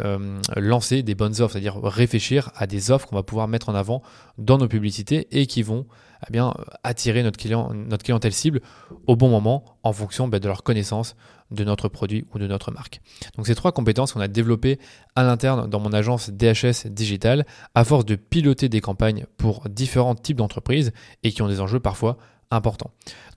lancer 0.57 1.03
des 1.03 1.15
bonnes 1.15 1.41
offres, 1.41 1.53
c'est-à-dire 1.53 1.81
réfléchir 1.83 2.51
à 2.57 2.67
des 2.67 2.91
offres 2.91 3.07
qu'on 3.07 3.17
va 3.17 3.23
pouvoir 3.23 3.49
mettre 3.49 3.69
en 3.69 3.75
avant 3.75 4.03
dans 4.39 4.52
nos 4.59 4.69
publicités 4.69 5.29
et 5.31 5.47
qui 5.47 5.63
vont 5.63 5.87
eh 6.29 6.33
bien, 6.33 6.55
attirer 6.85 7.23
notre, 7.23 7.39
client, 7.39 7.73
notre 7.75 8.05
clientèle 8.05 8.33
cible 8.33 8.61
au 9.07 9.17
bon 9.17 9.29
moment 9.29 9.65
en 9.83 9.93
fonction 9.93 10.29
ben, 10.29 10.39
de 10.39 10.47
leur 10.47 10.63
connaissance 10.63 11.17
de 11.51 11.65
notre 11.65 11.89
produit 11.89 12.25
ou 12.33 12.39
de 12.39 12.47
notre 12.47 12.71
marque. 12.71 13.01
Donc 13.37 13.47
ces 13.47 13.55
trois 13.55 13.73
compétences 13.73 14.13
qu'on 14.13 14.21
a 14.21 14.29
développées 14.29 14.79
à 15.17 15.23
l'interne 15.23 15.69
dans 15.69 15.81
mon 15.81 15.93
agence 15.93 16.31
DHS 16.31 16.87
Digital 16.87 17.45
à 17.75 17.85
force 17.85 18.05
de 18.05 18.17
piloter 18.17 18.69
des 18.69 18.81
campagnes 18.81 19.27
pour 19.37 19.69
différents 19.69 20.15
types 20.15 20.39
d'entreprises 20.39 20.93
et 21.23 21.33
qui 21.33 21.43
ont 21.43 21.49
des 21.49 21.61
enjeux 21.61 21.81
parfois 21.81 22.17
important. 22.53 22.91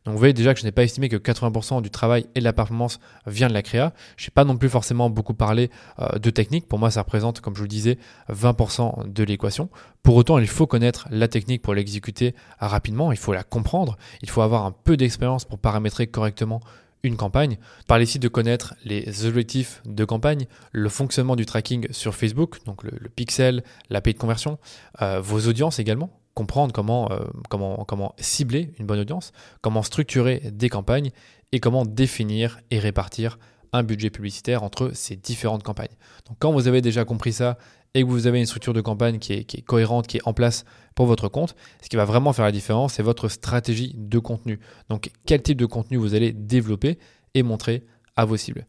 Donc 0.06 0.14
vous 0.14 0.20
voyez 0.20 0.34
déjà 0.34 0.54
que 0.54 0.60
je 0.60 0.66
n'ai 0.66 0.72
pas 0.72 0.84
estimé 0.84 1.10
que 1.10 1.16
80% 1.16 1.82
du 1.82 1.90
travail 1.90 2.28
et 2.36 2.40
de 2.40 2.44
la 2.44 2.54
performance 2.54 3.00
vient 3.26 3.48
de 3.48 3.54
la 3.54 3.64
créa. 3.64 3.94
Je 4.18 4.26
n'ai 4.26 4.32
pas 4.32 4.44
non 4.44 4.56
plus 4.56 4.70
forcément 4.70 5.10
beaucoup 5.10 5.34
parlé 5.34 5.72
euh, 6.00 6.20
de 6.20 6.30
technique. 6.30 6.68
Pour 6.68 6.78
moi, 6.78 6.92
ça 6.92 7.02
représente, 7.02 7.42
comme 7.42 7.56
je 7.56 7.60
vous 7.60 7.66
le 7.66 7.70
disais, 7.70 7.98
20% 8.32 9.12
de 9.12 9.24
l'équation. 9.24 9.70
Pour 10.04 10.16
autant, 10.16 10.38
il 10.38 10.48
faut 10.48 10.68
connaître 10.68 11.08
la 11.10 11.28
technique 11.28 11.64
pour 11.64 11.74
l'exécuter 11.74 12.36
rapidement. 12.60 13.12
Il 13.12 13.18
faut 13.18 13.34
la 13.34 13.44
comprendre. 13.44 13.98
Il 14.22 14.30
faut 14.30 14.42
avoir 14.42 14.66
un 14.66 14.72
peu 14.72 14.96
d'expérience 14.96 15.46
pour 15.46 15.58
paramétrer 15.58 16.06
correctement 16.06 16.62
une 17.02 17.18
campagne. 17.18 17.58
Parle 17.88 18.04
ici 18.04 18.20
de 18.20 18.28
connaître 18.28 18.76
les 18.84 19.26
objectifs 19.26 19.82
de 19.86 20.06
campagne, 20.06 20.48
le 20.72 20.90
fonctionnement 20.90 21.36
du 21.36 21.46
tracking 21.46 21.88
sur 21.92 22.16
Facebook, 22.16 22.64
donc 22.66 22.84
le, 22.84 23.10
pixel, 23.16 23.64
la 23.90 24.02
de 24.02 24.12
conversion, 24.14 24.58
euh, 25.02 25.22
vos 25.22 25.48
audiences 25.48 25.80
également, 25.80 26.10
comprendre 26.36 26.74
comment, 26.74 27.12
euh, 27.12 27.26
comment, 27.50 27.84
comment 27.86 28.14
cibler 28.20 28.74
une 28.78 28.86
bonne 28.86 29.00
audience, 29.00 29.32
comment 29.62 29.82
structurer 29.82 30.52
des 30.52 30.70
campagnes 30.70 31.12
et 31.52 31.60
comment 31.60 31.86
définir 31.86 32.60
et 32.70 32.78
répartir 32.78 33.40
un 33.74 33.84
budget 33.84 34.10
publicitaire 34.10 34.64
entre 34.64 34.92
ces 34.94 35.16
différentes 35.16 35.64
campagnes. 35.64 35.96
Donc 36.28 36.38
quand 36.40 36.52
vous 36.52 36.68
avez 36.68 36.82
déjà 36.82 37.04
compris 37.04 37.34
ça 37.34 37.58
et 37.94 38.04
que 38.04 38.08
vous 38.08 38.28
avez 38.28 38.40
une 38.40 38.46
structure 38.46 38.74
de 38.74 38.82
campagne 38.82 39.20
qui 39.20 39.34
est 39.34 39.62
cohérente, 39.62 40.08
qui 40.08 40.18
est 40.18 40.28
en 40.28 40.34
place 40.34 40.66
pour 40.94 41.06
votre 41.06 41.30
compte, 41.30 41.56
ce 41.82 41.90
qui 41.90 41.96
va 41.96 42.06
vraiment 42.06 42.34
faire 42.34 42.46
la 42.46 42.52
différence, 42.52 42.94
c'est 42.94 43.04
votre 43.04 43.30
stratégie 43.30 43.94
de 43.98 44.20
contenu. 44.20 44.60
Donc 44.90 45.12
quel 45.26 45.42
type 45.42 45.58
de 45.58 45.66
contenu 45.66 45.98
vous 45.98 46.14
allez 46.14 46.34
développer 46.34 47.00
et 47.34 47.44
montrer 47.44 47.84
à 48.16 48.26
vos 48.26 48.38
cibles. 48.38 48.66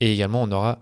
Et 0.00 0.12
également, 0.12 0.42
on 0.42 0.50
aura 0.52 0.80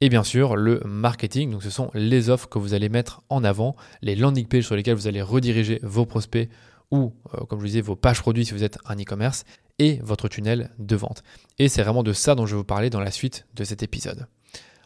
et 0.00 0.08
bien 0.08 0.24
sûr, 0.24 0.56
le 0.56 0.80
marketing, 0.84 1.50
donc 1.50 1.62
ce 1.62 1.70
sont 1.70 1.90
les 1.94 2.30
offres 2.30 2.48
que 2.48 2.58
vous 2.58 2.74
allez 2.74 2.88
mettre 2.88 3.22
en 3.28 3.44
avant, 3.44 3.76
les 4.02 4.16
landing 4.16 4.46
pages 4.46 4.64
sur 4.64 4.76
lesquelles 4.76 4.96
vous 4.96 5.06
allez 5.06 5.22
rediriger 5.22 5.80
vos 5.82 6.04
prospects 6.06 6.48
ou, 6.90 7.12
euh, 7.34 7.44
comme 7.46 7.58
je 7.58 7.64
vous 7.64 7.68
disais, 7.68 7.80
vos 7.80 7.96
pages 7.96 8.20
produits 8.20 8.44
si 8.44 8.52
vous 8.52 8.64
êtes 8.64 8.78
un 8.84 8.96
e-commerce, 8.96 9.44
et 9.78 9.98
votre 10.02 10.28
tunnel 10.28 10.70
de 10.78 10.96
vente. 10.96 11.22
Et 11.58 11.68
c'est 11.68 11.82
vraiment 11.82 12.02
de 12.02 12.12
ça 12.12 12.34
dont 12.34 12.46
je 12.46 12.52
vais 12.52 12.58
vous 12.58 12.64
parler 12.64 12.90
dans 12.90 13.00
la 13.00 13.10
suite 13.10 13.46
de 13.54 13.64
cet 13.64 13.82
épisode. 13.82 14.26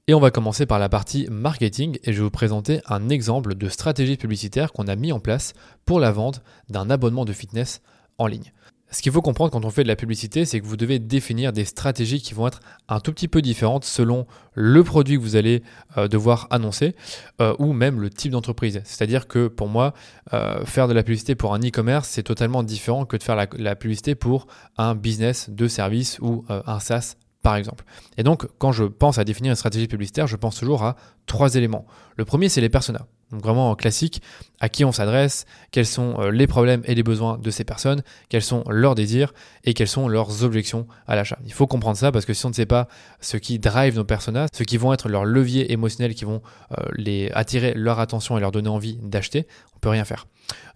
Et 0.06 0.14
on 0.14 0.20
va 0.20 0.30
commencer 0.30 0.64
par 0.64 0.78
la 0.78 0.88
partie 0.88 1.26
marketing 1.30 1.98
et 2.02 2.12
je 2.12 2.18
vais 2.18 2.24
vous 2.24 2.30
présenter 2.30 2.80
un 2.86 3.10
exemple 3.10 3.54
de 3.54 3.68
stratégie 3.68 4.16
publicitaire 4.16 4.72
qu'on 4.72 4.88
a 4.88 4.96
mis 4.96 5.12
en 5.12 5.20
place 5.20 5.52
pour 5.84 6.00
la 6.00 6.10
vente 6.10 6.42
d'un 6.70 6.88
abonnement 6.88 7.26
de 7.26 7.34
fitness 7.34 7.82
en 8.16 8.26
ligne. 8.26 8.52
Ce 8.90 9.02
qu'il 9.02 9.12
faut 9.12 9.20
comprendre 9.20 9.52
quand 9.52 9.64
on 9.66 9.70
fait 9.70 9.82
de 9.82 9.88
la 9.88 9.96
publicité, 9.96 10.46
c'est 10.46 10.60
que 10.60 10.66
vous 10.66 10.78
devez 10.78 10.98
définir 10.98 11.52
des 11.52 11.66
stratégies 11.66 12.22
qui 12.22 12.32
vont 12.32 12.46
être 12.46 12.60
un 12.88 13.00
tout 13.00 13.12
petit 13.12 13.28
peu 13.28 13.42
différentes 13.42 13.84
selon 13.84 14.26
le 14.54 14.82
produit 14.82 15.16
que 15.16 15.20
vous 15.20 15.36
allez 15.36 15.62
euh, 15.98 16.08
devoir 16.08 16.46
annoncer 16.50 16.94
euh, 17.40 17.54
ou 17.58 17.74
même 17.74 18.00
le 18.00 18.08
type 18.08 18.32
d'entreprise. 18.32 18.80
C'est-à-dire 18.84 19.28
que 19.28 19.48
pour 19.48 19.68
moi, 19.68 19.92
euh, 20.32 20.64
faire 20.64 20.88
de 20.88 20.94
la 20.94 21.02
publicité 21.02 21.34
pour 21.34 21.54
un 21.54 21.60
e-commerce, 21.60 22.08
c'est 22.08 22.22
totalement 22.22 22.62
différent 22.62 23.04
que 23.04 23.18
de 23.18 23.22
faire 23.22 23.36
la, 23.36 23.76
publicité 23.76 24.14
pour 24.14 24.46
un 24.78 24.94
business 24.94 25.50
de 25.50 25.68
service 25.68 26.18
ou 26.20 26.44
un 26.48 26.80
SaaS 26.80 27.16
par 27.42 27.56
exemple. 27.56 27.84
Et 28.16 28.22
donc, 28.22 28.46
quand 28.58 28.72
je 28.72 28.84
pense 28.84 29.18
à 29.18 29.24
définir 29.24 29.50
une 29.50 29.56
stratégie 29.56 29.86
publicitaire, 29.86 30.26
je 30.26 30.36
pense 30.36 30.56
toujours 30.56 30.82
à 30.82 30.96
trois 31.26 31.54
éléments. 31.54 31.86
Le 32.16 32.24
premier, 32.24 32.48
c'est 32.48 32.60
les 32.60 32.68
personas. 32.68 33.06
Donc 33.30 33.42
vraiment 33.42 33.70
en 33.70 33.74
classique, 33.74 34.22
à 34.60 34.68
qui 34.68 34.84
on 34.84 34.92
s'adresse, 34.92 35.44
quels 35.70 35.86
sont 35.86 36.16
euh, 36.18 36.30
les 36.30 36.46
problèmes 36.46 36.82
et 36.84 36.94
les 36.94 37.02
besoins 37.02 37.38
de 37.38 37.50
ces 37.50 37.64
personnes, 37.64 38.02
quels 38.28 38.42
sont 38.42 38.64
leurs 38.68 38.94
désirs 38.94 39.34
et 39.64 39.74
quelles 39.74 39.88
sont 39.88 40.08
leurs 40.08 40.44
objections 40.44 40.86
à 41.06 41.14
l'achat. 41.14 41.38
Il 41.44 41.52
faut 41.52 41.66
comprendre 41.66 41.98
ça 41.98 42.10
parce 42.10 42.24
que 42.24 42.32
si 42.32 42.46
on 42.46 42.48
ne 42.48 42.54
sait 42.54 42.66
pas 42.66 42.88
ce 43.20 43.36
qui 43.36 43.58
drive 43.58 43.96
nos 43.96 44.04
personas, 44.04 44.46
ce 44.52 44.62
qui 44.62 44.78
vont 44.78 44.92
être 44.92 45.08
leurs 45.08 45.24
leviers 45.24 45.72
émotionnels 45.72 46.14
qui 46.14 46.24
vont 46.24 46.42
euh, 46.72 46.84
les 46.96 47.30
attirer 47.34 47.74
leur 47.74 48.00
attention 48.00 48.38
et 48.38 48.40
leur 48.40 48.50
donner 48.50 48.70
envie 48.70 48.96
d'acheter, 49.02 49.46
on 49.76 49.78
peut 49.78 49.90
rien 49.90 50.04
faire. 50.04 50.26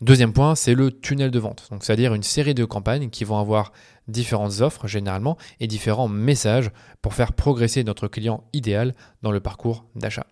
Deuxième 0.02 0.35
point, 0.35 0.54
c'est 0.54 0.75
le 0.75 0.92
tunnel 0.92 1.30
de 1.30 1.38
vente. 1.38 1.68
Donc 1.71 1.85
c'est-à-dire 1.85 2.12
une 2.12 2.23
série 2.23 2.54
de 2.54 2.64
campagnes 2.64 3.09
qui 3.09 3.25
vont 3.25 3.38
avoir 3.38 3.73
différentes 4.09 4.61
offres 4.61 4.88
généralement 4.88 5.38
et 5.61 5.66
différents 5.66 6.09
messages 6.09 6.71
pour 7.00 7.14
faire 7.14 7.32
progresser 7.32 7.82
notre 7.85 8.09
client 8.09 8.44
idéal 8.52 8.94
dans 9.23 9.32
le 9.32 9.40
parcours 9.40 9.87
d'achat. 9.94 10.26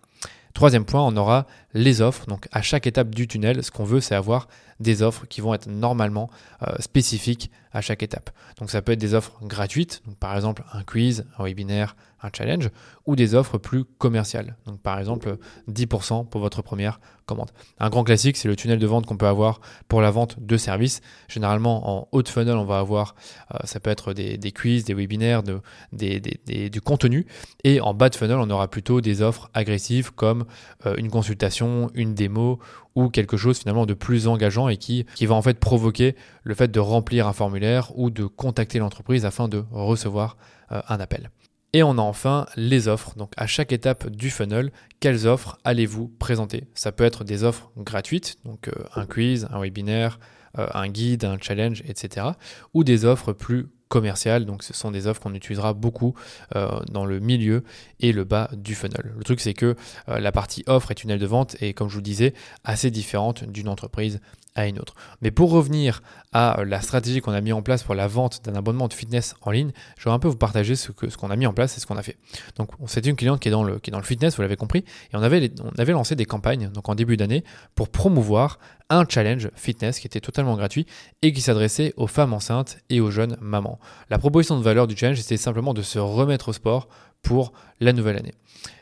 Troisième 0.61 0.85
point, 0.85 1.01
on 1.01 1.17
aura 1.17 1.47
les 1.73 2.03
offres. 2.03 2.27
Donc 2.27 2.47
à 2.53 2.61
chaque 2.61 2.87
étape 2.87 3.15
du 3.15 3.27
tunnel, 3.27 3.65
ce 3.65 3.71
qu'on 3.71 3.85
veut, 3.85 4.03
c'est 4.03 4.15
avoir 4.15 4.47
des 4.81 5.03
offres 5.03 5.27
qui 5.27 5.41
vont 5.41 5.55
être 5.55 5.69
normalement 5.69 6.31
euh, 6.63 6.75
spécifiques 6.81 7.51
à 7.73 7.81
chaque 7.81 8.03
étape. 8.03 8.31
Donc 8.59 8.71
ça 8.71 8.83
peut 8.83 8.93
être 8.93 8.99
des 8.99 9.15
offres 9.15 9.39
gratuites, 9.43 10.03
donc 10.07 10.17
par 10.17 10.35
exemple 10.35 10.65
un 10.73 10.83
quiz, 10.83 11.25
un 11.39 11.45
webinaire, 11.45 11.95
un 12.23 12.31
challenge, 12.37 12.71
ou 13.07 13.17
des 13.17 13.35
offres 13.35 13.59
plus 13.59 13.85
commerciales. 13.85 14.57
Donc 14.67 14.81
par 14.81 14.99
exemple 14.99 15.39
10% 15.69 16.29
pour 16.29 16.41
votre 16.41 16.63
première 16.63 17.01
commande. 17.27 17.51
Un 17.79 17.89
grand 17.89 18.03
classique, 18.03 18.37
c'est 18.37 18.49
le 18.49 18.57
tunnel 18.57 18.79
de 18.79 18.87
vente 18.87 19.07
qu'on 19.07 19.17
peut 19.17 19.27
avoir 19.27 19.61
pour 19.89 20.01
la 20.01 20.11
vente 20.11 20.41
de 20.41 20.57
services. 20.57 21.01
Généralement 21.29 21.99
en 21.99 22.09
haut 22.11 22.23
de 22.23 22.29
funnel, 22.29 22.57
on 22.57 22.65
va 22.65 22.79
avoir, 22.81 23.15
euh, 23.55 23.59
ça 23.65 23.79
peut 23.79 23.91
être 23.91 24.13
des, 24.13 24.53
quiz, 24.53 24.85
des 24.85 24.95
webinaires, 24.95 25.43
de, 25.43 25.61
du 25.93 26.81
contenu. 26.81 27.27
Et 27.63 27.81
en 27.81 27.95
bas 27.95 28.09
de 28.09 28.17
funnel, 28.17 28.39
on 28.39 28.51
aura 28.51 28.69
plutôt 28.69 29.01
des 29.01 29.23
offres 29.23 29.49
agressives 29.55 30.13
comme 30.13 30.45
euh, 30.87 30.97
une 30.99 31.09
consultation, 31.09 31.91
une 31.95 32.15
démo 32.15 32.59
ou 32.95 33.09
quelque 33.09 33.37
chose 33.37 33.59
finalement 33.59 33.87
de 33.87 33.95
plus 33.95 34.27
engageant 34.27 34.69
et 34.69 34.77
qui, 34.77 35.07
va 35.23 35.35
en 35.35 35.43
fait 35.43 35.59
provoquer 35.59 36.17
le 36.43 36.55
fait 36.55 36.71
de 36.71 36.81
remplir 36.81 37.27
un 37.27 37.33
formulaire 37.33 37.97
ou 37.97 38.11
de 38.11 38.25
contacter 38.25 38.79
l'entreprise 38.79 39.25
afin 39.25 39.49
de 39.49 39.65
recevoir 39.71 40.37
euh, 40.73 40.81
un 40.89 41.01
appel. 41.01 41.31
Et 41.73 41.83
on 41.83 41.99
a 41.99 42.03
enfin 42.03 42.47
les 42.57 42.89
offres. 42.89 43.15
Donc 43.17 43.33
à 43.37 43.47
chaque 43.47 43.73
étape 43.73 44.09
du 44.09 44.31
funnel, 44.31 44.73
quelles 44.99 45.27
offres 45.27 45.59
allez-vous 45.65 46.09
présenter? 46.09 46.65
Ça 46.75 46.91
peut 46.91 47.05
être 47.05 47.23
des 47.23 47.45
offres 47.45 47.71
gratuites, 47.77 48.39
donc 48.45 48.69
euh, 48.69 48.73
un 48.97 49.07
quiz, 49.07 49.47
un 49.53 49.61
webinaire, 49.61 50.19
euh, 50.59 50.67
un 50.75 50.89
guide, 50.89 51.25
un 51.25 51.39
challenge, 51.41 51.83
etc. 51.87 52.27
Ou 52.75 52.83
des 52.83 53.05
offres 53.05 53.33
plus 53.33 53.69
commerciales. 53.91 54.47
Donc 54.47 54.63
ce 54.63 54.73
sont 54.73 54.91
des 54.91 55.07
offres 55.07 55.21
qu'on 55.21 55.35
utilisera 55.35 55.75
beaucoup 55.75 56.15
dans 56.55 57.05
le 57.05 57.21
milieu 57.21 57.63
et 58.01 58.13
le 58.13 58.25
bas 58.25 58.49
du 58.57 58.75
funnel. 58.75 59.13
Le 59.15 59.23
truc 59.25 59.41
c'est 59.41 59.53
que 59.53 59.77
la 60.07 60.33
partie 60.33 60.65
offre 60.67 60.91
et 60.93 60.95
tunnel 60.95 61.19
de 61.19 61.27
vente 61.27 61.57
est, 61.61 61.75
comme 61.75 61.89
je 61.89 61.95
vous 61.95 62.01
le 62.01 62.05
disais, 62.05 62.33
assez 62.65 62.91
différente 62.91 63.45
d'une 63.45 63.69
entreprise 63.69 64.21
une 64.57 64.79
autre. 64.79 64.95
Mais 65.23 65.31
pour 65.31 65.51
revenir 65.51 66.03
à 66.33 66.63
la 66.65 66.81
stratégie 66.81 67.21
qu'on 67.21 67.33
a 67.33 67.41
mis 67.41 67.53
en 67.53 67.63
place 67.63 67.83
pour 67.83 67.95
la 67.95 68.07
vente 68.07 68.45
d'un 68.45 68.55
abonnement 68.55 68.89
de 68.89 68.95
fitness 68.95 69.35
en 69.43 69.51
ligne, 69.51 69.73
je 69.99 70.05
vais 70.05 70.11
un 70.11 70.19
peu 70.19 70.29
vous 70.29 70.37
partager 70.37 70.77
ce 70.77 70.93
qu'on 70.93 71.11
ce 71.11 71.17
qu'on 71.17 71.31
a 71.31 71.37
mis 71.37 71.47
en 71.47 71.53
place 71.53 71.77
et 71.77 71.81
ce 71.81 71.87
qu'on 71.87 71.97
a 71.97 72.03
fait. 72.03 72.17
Donc, 72.57 72.71
c'était 72.87 73.11
une 73.11 73.17
cliente 73.17 73.41
qui 73.41 73.49
est 73.49 73.51
dans 73.51 73.65
le, 73.65 73.79
qui 73.79 73.91
dans 73.91 73.99
le 73.99 74.05
fitness, 74.05 74.37
vous 74.37 74.43
l'avez 74.43 74.57
compris, 74.57 74.81
et 75.13 75.17
on 75.17 75.23
avait, 75.23 75.51
on 75.63 75.79
avait 75.81 75.93
lancé 75.93 76.15
des 76.15 76.25
campagnes 76.25 76.69
donc 76.69 76.89
en 76.89 76.95
début 76.95 77.17
d'année 77.17 77.45
pour 77.75 77.89
promouvoir 77.89 78.59
un 78.91 79.05
challenge 79.09 79.51
fitness 79.55 80.01
qui 80.01 80.07
était 80.07 80.21
totalement 80.21 80.57
gratuit 80.57 80.87
et 81.23 81.33
qui 81.33 81.41
s'adressait 81.41 81.95
aux 81.97 82.07
femmes 82.09 82.35
enceintes 82.35 82.79
et 82.91 83.01
aux 83.01 83.11
jeunes 83.11 83.37
mamans. 83.41 83.79
La 84.11 84.19
proposition 84.19 84.59
de 84.59 84.65
valeur 84.65 84.87
du 84.87 84.97
challenge, 84.97 85.21
c'était 85.21 85.37
simplement 85.37 85.75
de 85.75 85.83
se 85.83 85.99
remettre 85.99 86.49
au 86.49 86.53
sport 86.53 86.89
pour 87.23 87.53
la 87.81 87.93
nouvelle 87.93 88.17
année. 88.17 88.35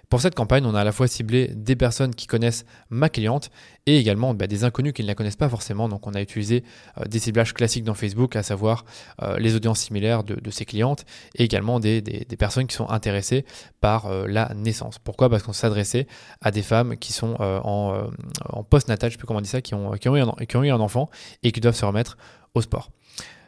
Pour 0.08 0.22
cette 0.22 0.34
campagne, 0.34 0.64
on 0.64 0.74
a 0.74 0.80
à 0.80 0.84
la 0.84 0.92
fois 0.92 1.06
ciblé 1.06 1.48
des 1.54 1.76
personnes 1.76 2.14
qui 2.14 2.26
connaissent 2.26 2.64
ma 2.88 3.10
cliente 3.10 3.50
et 3.84 3.98
également 3.98 4.32
bah, 4.32 4.46
des 4.46 4.64
inconnus 4.64 4.94
qui 4.94 5.02
ne 5.02 5.06
la 5.06 5.14
connaissent 5.14 5.36
pas 5.36 5.50
forcément. 5.50 5.86
Donc 5.86 6.06
on 6.06 6.14
a 6.14 6.22
utilisé 6.22 6.64
euh, 6.96 7.04
des 7.04 7.18
ciblages 7.18 7.52
classiques 7.52 7.84
dans 7.84 7.92
Facebook, 7.92 8.34
à 8.34 8.42
savoir 8.42 8.86
euh, 9.22 9.38
les 9.38 9.54
audiences 9.54 9.80
similaires 9.80 10.24
de, 10.24 10.34
de, 10.36 10.50
ses 10.50 10.64
clientes 10.64 11.04
et 11.34 11.44
également 11.44 11.78
des, 11.78 12.00
personnes 12.38 12.66
qui 12.66 12.74
sont 12.74 12.88
intéressées 12.88 13.44
par 13.82 14.06
euh, 14.06 14.26
la 14.26 14.54
naissance. 14.54 14.98
Pourquoi? 14.98 15.28
Parce 15.28 15.42
qu'on 15.42 15.52
s'adressait 15.52 16.06
à 16.40 16.50
des 16.52 16.62
femmes 16.62 16.96
qui 16.96 17.12
sont 17.12 17.36
en, 17.38 18.08
en 18.48 18.64
post-natal, 18.64 19.10
je 19.10 19.14
sais 19.14 19.18
plus 19.18 19.26
comment 19.26 19.40
on 19.40 19.42
dit 19.42 19.48
ça, 19.48 19.60
qui 19.60 19.74
ont 19.74 19.94
eu 19.94 20.70
un 20.70 20.80
enfant 20.80 21.10
et 21.42 21.52
qui 21.52 21.60
doivent 21.60 21.76
se 21.76 21.84
remettre 21.84 22.16
au 22.54 22.62
sport. 22.62 22.90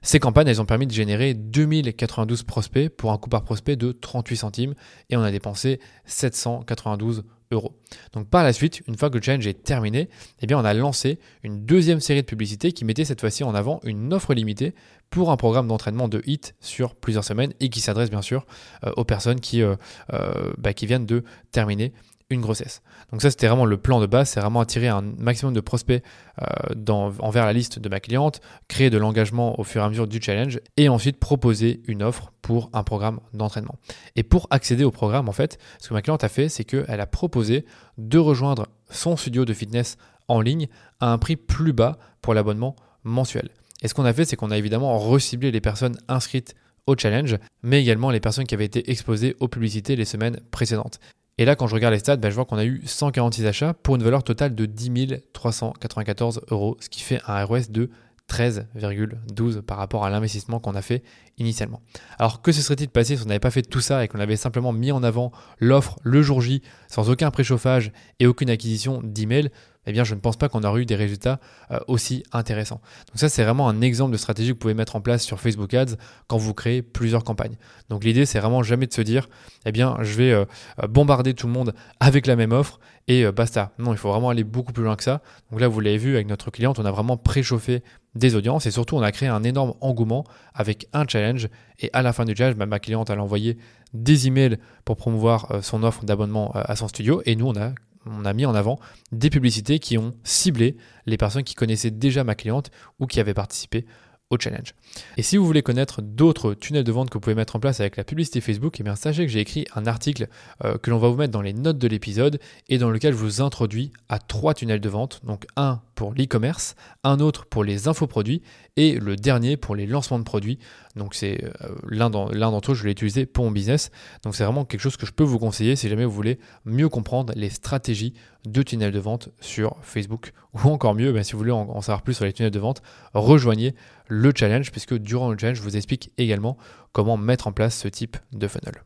Ces 0.02 0.18
campagnes, 0.18 0.48
elles 0.48 0.60
ont 0.60 0.66
permis 0.66 0.86
de 0.86 0.92
générer 0.92 1.34
2092 1.34 2.42
prospects 2.44 2.88
pour 2.88 3.12
un 3.12 3.18
coût 3.18 3.28
par 3.28 3.42
prospect 3.42 3.76
de 3.76 3.92
38 3.92 4.36
centimes 4.36 4.74
et 5.10 5.16
on 5.16 5.22
a 5.22 5.30
dépensé 5.30 5.80
792 6.06 7.24
euros. 7.50 7.76
Donc 8.12 8.28
par 8.28 8.44
la 8.44 8.52
suite, 8.52 8.80
une 8.86 8.96
fois 8.96 9.10
que 9.10 9.18
le 9.18 9.22
challenge 9.22 9.46
est 9.46 9.62
terminé, 9.62 10.08
eh 10.40 10.46
bien 10.46 10.58
on 10.58 10.64
a 10.64 10.72
lancé 10.72 11.18
une 11.42 11.64
deuxième 11.64 12.00
série 12.00 12.22
de 12.22 12.26
publicités 12.26 12.72
qui 12.72 12.84
mettait 12.84 13.04
cette 13.04 13.20
fois-ci 13.20 13.44
en 13.44 13.54
avant 13.54 13.80
une 13.82 14.12
offre 14.14 14.34
limitée 14.34 14.74
pour 15.10 15.30
un 15.30 15.36
programme 15.36 15.66
d'entraînement 15.66 16.08
de 16.08 16.22
HIT 16.24 16.54
sur 16.60 16.94
plusieurs 16.94 17.24
semaines 17.24 17.52
et 17.58 17.68
qui 17.68 17.80
s'adresse 17.80 18.10
bien 18.10 18.22
sûr 18.22 18.46
euh, 18.84 18.92
aux 18.96 19.04
personnes 19.04 19.40
euh, 19.54 19.76
euh, 20.12 20.52
bah, 20.56 20.72
qui 20.72 20.86
viennent 20.86 21.06
de 21.06 21.24
terminer 21.50 21.92
une 22.30 22.40
grossesse. 22.40 22.82
Donc 23.10 23.22
ça, 23.22 23.30
c'était 23.30 23.48
vraiment 23.48 23.66
le 23.66 23.76
plan 23.76 24.00
de 24.00 24.06
base, 24.06 24.30
c'est 24.30 24.40
vraiment 24.40 24.60
attirer 24.60 24.88
un 24.88 25.02
maximum 25.02 25.52
de 25.52 25.60
prospects 25.60 26.02
euh, 26.40 26.44
dans, 26.76 27.12
envers 27.18 27.44
la 27.44 27.52
liste 27.52 27.78
de 27.78 27.88
ma 27.88 28.00
cliente, 28.00 28.40
créer 28.68 28.88
de 28.88 28.98
l'engagement 28.98 29.58
au 29.58 29.64
fur 29.64 29.82
et 29.82 29.84
à 29.84 29.88
mesure 29.88 30.06
du 30.06 30.22
challenge, 30.22 30.60
et 30.76 30.88
ensuite 30.88 31.18
proposer 31.18 31.82
une 31.86 32.02
offre 32.02 32.32
pour 32.40 32.70
un 32.72 32.84
programme 32.84 33.20
d'entraînement. 33.34 33.74
Et 34.16 34.22
pour 34.22 34.46
accéder 34.50 34.84
au 34.84 34.90
programme, 34.90 35.28
en 35.28 35.32
fait, 35.32 35.58
ce 35.80 35.88
que 35.88 35.94
ma 35.94 36.02
cliente 36.02 36.24
a 36.24 36.28
fait, 36.28 36.48
c'est 36.48 36.64
qu'elle 36.64 37.00
a 37.00 37.06
proposé 37.06 37.66
de 37.98 38.18
rejoindre 38.18 38.68
son 38.88 39.16
studio 39.16 39.44
de 39.44 39.52
fitness 39.52 39.96
en 40.28 40.40
ligne 40.40 40.68
à 41.00 41.12
un 41.12 41.18
prix 41.18 41.36
plus 41.36 41.72
bas 41.72 41.98
pour 42.22 42.34
l'abonnement 42.34 42.76
mensuel. 43.02 43.50
Et 43.82 43.88
ce 43.88 43.94
qu'on 43.94 44.04
a 44.04 44.12
fait, 44.12 44.24
c'est 44.24 44.36
qu'on 44.36 44.50
a 44.50 44.58
évidemment 44.58 44.98
reciblé 44.98 45.50
les 45.50 45.60
personnes 45.60 45.98
inscrites 46.06 46.54
au 46.86 46.96
challenge, 46.96 47.36
mais 47.62 47.80
également 47.80 48.10
les 48.10 48.20
personnes 48.20 48.46
qui 48.46 48.54
avaient 48.54 48.64
été 48.64 48.90
exposées 48.90 49.36
aux 49.40 49.48
publicités 49.48 49.96
les 49.96 50.04
semaines 50.04 50.40
précédentes. 50.50 51.00
Et 51.40 51.46
là, 51.46 51.56
quand 51.56 51.66
je 51.66 51.74
regarde 51.74 51.94
les 51.94 52.00
stats, 52.00 52.18
ben, 52.18 52.28
je 52.28 52.34
vois 52.34 52.44
qu'on 52.44 52.58
a 52.58 52.66
eu 52.66 52.82
146 52.84 53.46
achats 53.46 53.72
pour 53.72 53.96
une 53.96 54.02
valeur 54.02 54.22
totale 54.22 54.54
de 54.54 54.66
10 54.66 55.22
394 55.32 56.42
euros, 56.50 56.76
ce 56.80 56.90
qui 56.90 57.00
fait 57.00 57.18
un 57.26 57.42
ROS 57.42 57.70
de 57.70 57.88
13,12 58.28 59.62
par 59.62 59.78
rapport 59.78 60.04
à 60.04 60.10
l'investissement 60.10 60.60
qu'on 60.60 60.74
a 60.74 60.82
fait 60.82 61.02
initialement. 61.38 61.80
Alors 62.18 62.42
que 62.42 62.52
se 62.52 62.60
serait-il 62.60 62.90
passé 62.90 63.16
si 63.16 63.22
on 63.22 63.26
n'avait 63.26 63.40
pas 63.40 63.50
fait 63.50 63.62
tout 63.62 63.80
ça 63.80 64.04
et 64.04 64.08
qu'on 64.08 64.20
avait 64.20 64.36
simplement 64.36 64.74
mis 64.74 64.92
en 64.92 65.02
avant 65.02 65.32
l'offre 65.58 65.98
le 66.02 66.20
jour 66.20 66.42
J 66.42 66.60
sans 66.88 67.08
aucun 67.08 67.30
préchauffage 67.30 67.90
et 68.18 68.26
aucune 68.26 68.50
acquisition 68.50 69.00
d'email 69.02 69.48
eh 69.86 69.92
bien 69.92 70.04
je 70.04 70.14
ne 70.14 70.20
pense 70.20 70.36
pas 70.36 70.48
qu'on 70.48 70.62
aurait 70.62 70.82
eu 70.82 70.86
des 70.86 70.96
résultats 70.96 71.40
euh, 71.70 71.78
aussi 71.88 72.22
intéressants. 72.32 72.80
Donc 73.08 73.18
ça 73.18 73.28
c'est 73.28 73.44
vraiment 73.44 73.68
un 73.68 73.80
exemple 73.80 74.12
de 74.12 74.16
stratégie 74.16 74.50
que 74.50 74.54
vous 74.54 74.58
pouvez 74.58 74.74
mettre 74.74 74.96
en 74.96 75.00
place 75.00 75.22
sur 75.22 75.40
Facebook 75.40 75.72
Ads 75.74 75.96
quand 76.26 76.36
vous 76.36 76.54
créez 76.54 76.82
plusieurs 76.82 77.24
campagnes. 77.24 77.56
Donc 77.88 78.04
l'idée 78.04 78.26
c'est 78.26 78.40
vraiment 78.40 78.62
jamais 78.62 78.86
de 78.86 78.92
se 78.92 79.00
dire 79.00 79.28
eh 79.64 79.72
bien 79.72 79.96
je 80.00 80.14
vais 80.14 80.32
euh, 80.32 80.44
bombarder 80.88 81.34
tout 81.34 81.46
le 81.46 81.52
monde 81.52 81.74
avec 81.98 82.26
la 82.26 82.36
même 82.36 82.52
offre 82.52 82.78
et 83.08 83.24
euh, 83.24 83.32
basta. 83.32 83.72
Non, 83.78 83.92
il 83.92 83.98
faut 83.98 84.10
vraiment 84.10 84.30
aller 84.30 84.44
beaucoup 84.44 84.72
plus 84.72 84.84
loin 84.84 84.96
que 84.96 85.04
ça. 85.04 85.22
Donc 85.50 85.60
là 85.60 85.68
vous 85.68 85.80
l'avez 85.80 85.98
vu 85.98 86.14
avec 86.14 86.28
notre 86.28 86.50
cliente, 86.50 86.78
on 86.78 86.84
a 86.84 86.90
vraiment 86.90 87.16
préchauffé 87.16 87.82
des 88.14 88.34
audiences 88.34 88.66
et 88.66 88.70
surtout 88.70 88.96
on 88.96 89.02
a 89.02 89.12
créé 89.12 89.28
un 89.28 89.44
énorme 89.44 89.74
engouement 89.80 90.24
avec 90.52 90.88
un 90.92 91.06
challenge 91.06 91.48
et 91.78 91.90
à 91.92 92.02
la 92.02 92.12
fin 92.12 92.24
du 92.24 92.34
challenge, 92.36 92.56
bah, 92.56 92.66
ma 92.66 92.80
cliente 92.80 93.08
a 93.08 93.16
envoyé 93.16 93.56
des 93.94 94.26
emails 94.26 94.58
pour 94.84 94.96
promouvoir 94.96 95.62
son 95.62 95.82
offre 95.84 96.04
d'abonnement 96.04 96.50
à 96.54 96.76
son 96.76 96.88
studio 96.88 97.22
et 97.24 97.36
nous 97.36 97.46
on 97.46 97.56
a 97.56 97.72
on 98.10 98.24
a 98.24 98.32
mis 98.32 98.46
en 98.46 98.54
avant 98.54 98.78
des 99.12 99.30
publicités 99.30 99.78
qui 99.78 99.98
ont 99.98 100.14
ciblé 100.24 100.76
les 101.06 101.16
personnes 101.16 101.44
qui 101.44 101.54
connaissaient 101.54 101.90
déjà 101.90 102.24
ma 102.24 102.34
cliente 102.34 102.70
ou 102.98 103.06
qui 103.06 103.20
avaient 103.20 103.34
participé 103.34 103.86
au 104.30 104.38
challenge. 104.38 104.74
Et 105.16 105.22
si 105.22 105.36
vous 105.36 105.44
voulez 105.44 105.62
connaître 105.62 106.02
d'autres 106.02 106.54
tunnels 106.54 106.84
de 106.84 106.92
vente 106.92 107.10
que 107.10 107.14
vous 107.14 107.20
pouvez 107.20 107.34
mettre 107.34 107.56
en 107.56 107.60
place 107.60 107.80
avec 107.80 107.96
la 107.96 108.04
publicité 108.04 108.40
Facebook, 108.40 108.80
eh 108.80 108.96
sachez 108.96 109.26
que 109.26 109.32
j'ai 109.32 109.40
écrit 109.40 109.66
un 109.74 109.86
article 109.86 110.28
euh, 110.64 110.78
que 110.78 110.90
l'on 110.90 110.98
va 110.98 111.08
vous 111.08 111.16
mettre 111.16 111.32
dans 111.32 111.42
les 111.42 111.52
notes 111.52 111.78
de 111.78 111.88
l'épisode 111.88 112.38
et 112.68 112.78
dans 112.78 112.90
lequel 112.90 113.12
je 113.12 113.18
vous 113.18 113.40
introduis 113.40 113.92
à 114.08 114.20
trois 114.20 114.54
tunnels 114.54 114.80
de 114.80 114.88
vente. 114.88 115.20
Donc 115.24 115.46
un 115.56 115.82
pour 115.96 116.14
l'e-commerce, 116.14 116.76
un 117.02 117.18
autre 117.18 117.44
pour 117.46 117.64
les 117.64 117.88
infoproduits 117.88 118.42
et 118.80 118.98
le 118.98 119.14
dernier 119.14 119.58
pour 119.58 119.76
les 119.76 119.86
lancements 119.86 120.18
de 120.18 120.24
produits. 120.24 120.58
Donc 120.96 121.14
c'est 121.14 121.44
euh, 121.44 121.74
l'un 121.86 122.08
d'entre 122.08 122.72
eux, 122.72 122.74
je 122.74 122.84
l'ai 122.84 122.92
utilisé 122.92 123.26
pour 123.26 123.44
mon 123.44 123.50
business. 123.50 123.90
Donc 124.22 124.34
c'est 124.34 124.42
vraiment 124.42 124.64
quelque 124.64 124.80
chose 124.80 124.96
que 124.96 125.04
je 125.04 125.12
peux 125.12 125.22
vous 125.22 125.38
conseiller 125.38 125.76
si 125.76 125.90
jamais 125.90 126.06
vous 126.06 126.10
voulez 126.10 126.38
mieux 126.64 126.88
comprendre 126.88 127.34
les 127.36 127.50
stratégies 127.50 128.14
de 128.46 128.62
tunnel 128.62 128.90
de 128.90 128.98
vente 128.98 129.28
sur 129.38 129.76
Facebook. 129.82 130.32
Ou 130.54 130.68
encore 130.68 130.94
mieux, 130.94 131.12
ben, 131.12 131.22
si 131.22 131.32
vous 131.32 131.38
voulez 131.38 131.52
en 131.52 131.80
savoir 131.82 132.00
plus 132.00 132.14
sur 132.14 132.24
les 132.24 132.32
tunnels 132.32 132.50
de 132.50 132.58
vente, 132.58 132.82
rejoignez 133.12 133.74
le 134.08 134.32
challenge 134.34 134.70
puisque 134.70 134.94
durant 134.94 135.30
le 135.30 135.38
challenge, 135.38 135.58
je 135.58 135.62
vous 135.62 135.76
explique 135.76 136.10
également 136.16 136.56
comment 136.92 137.18
mettre 137.18 137.48
en 137.48 137.52
place 137.52 137.76
ce 137.76 137.88
type 137.88 138.16
de 138.32 138.48
funnel. 138.48 138.82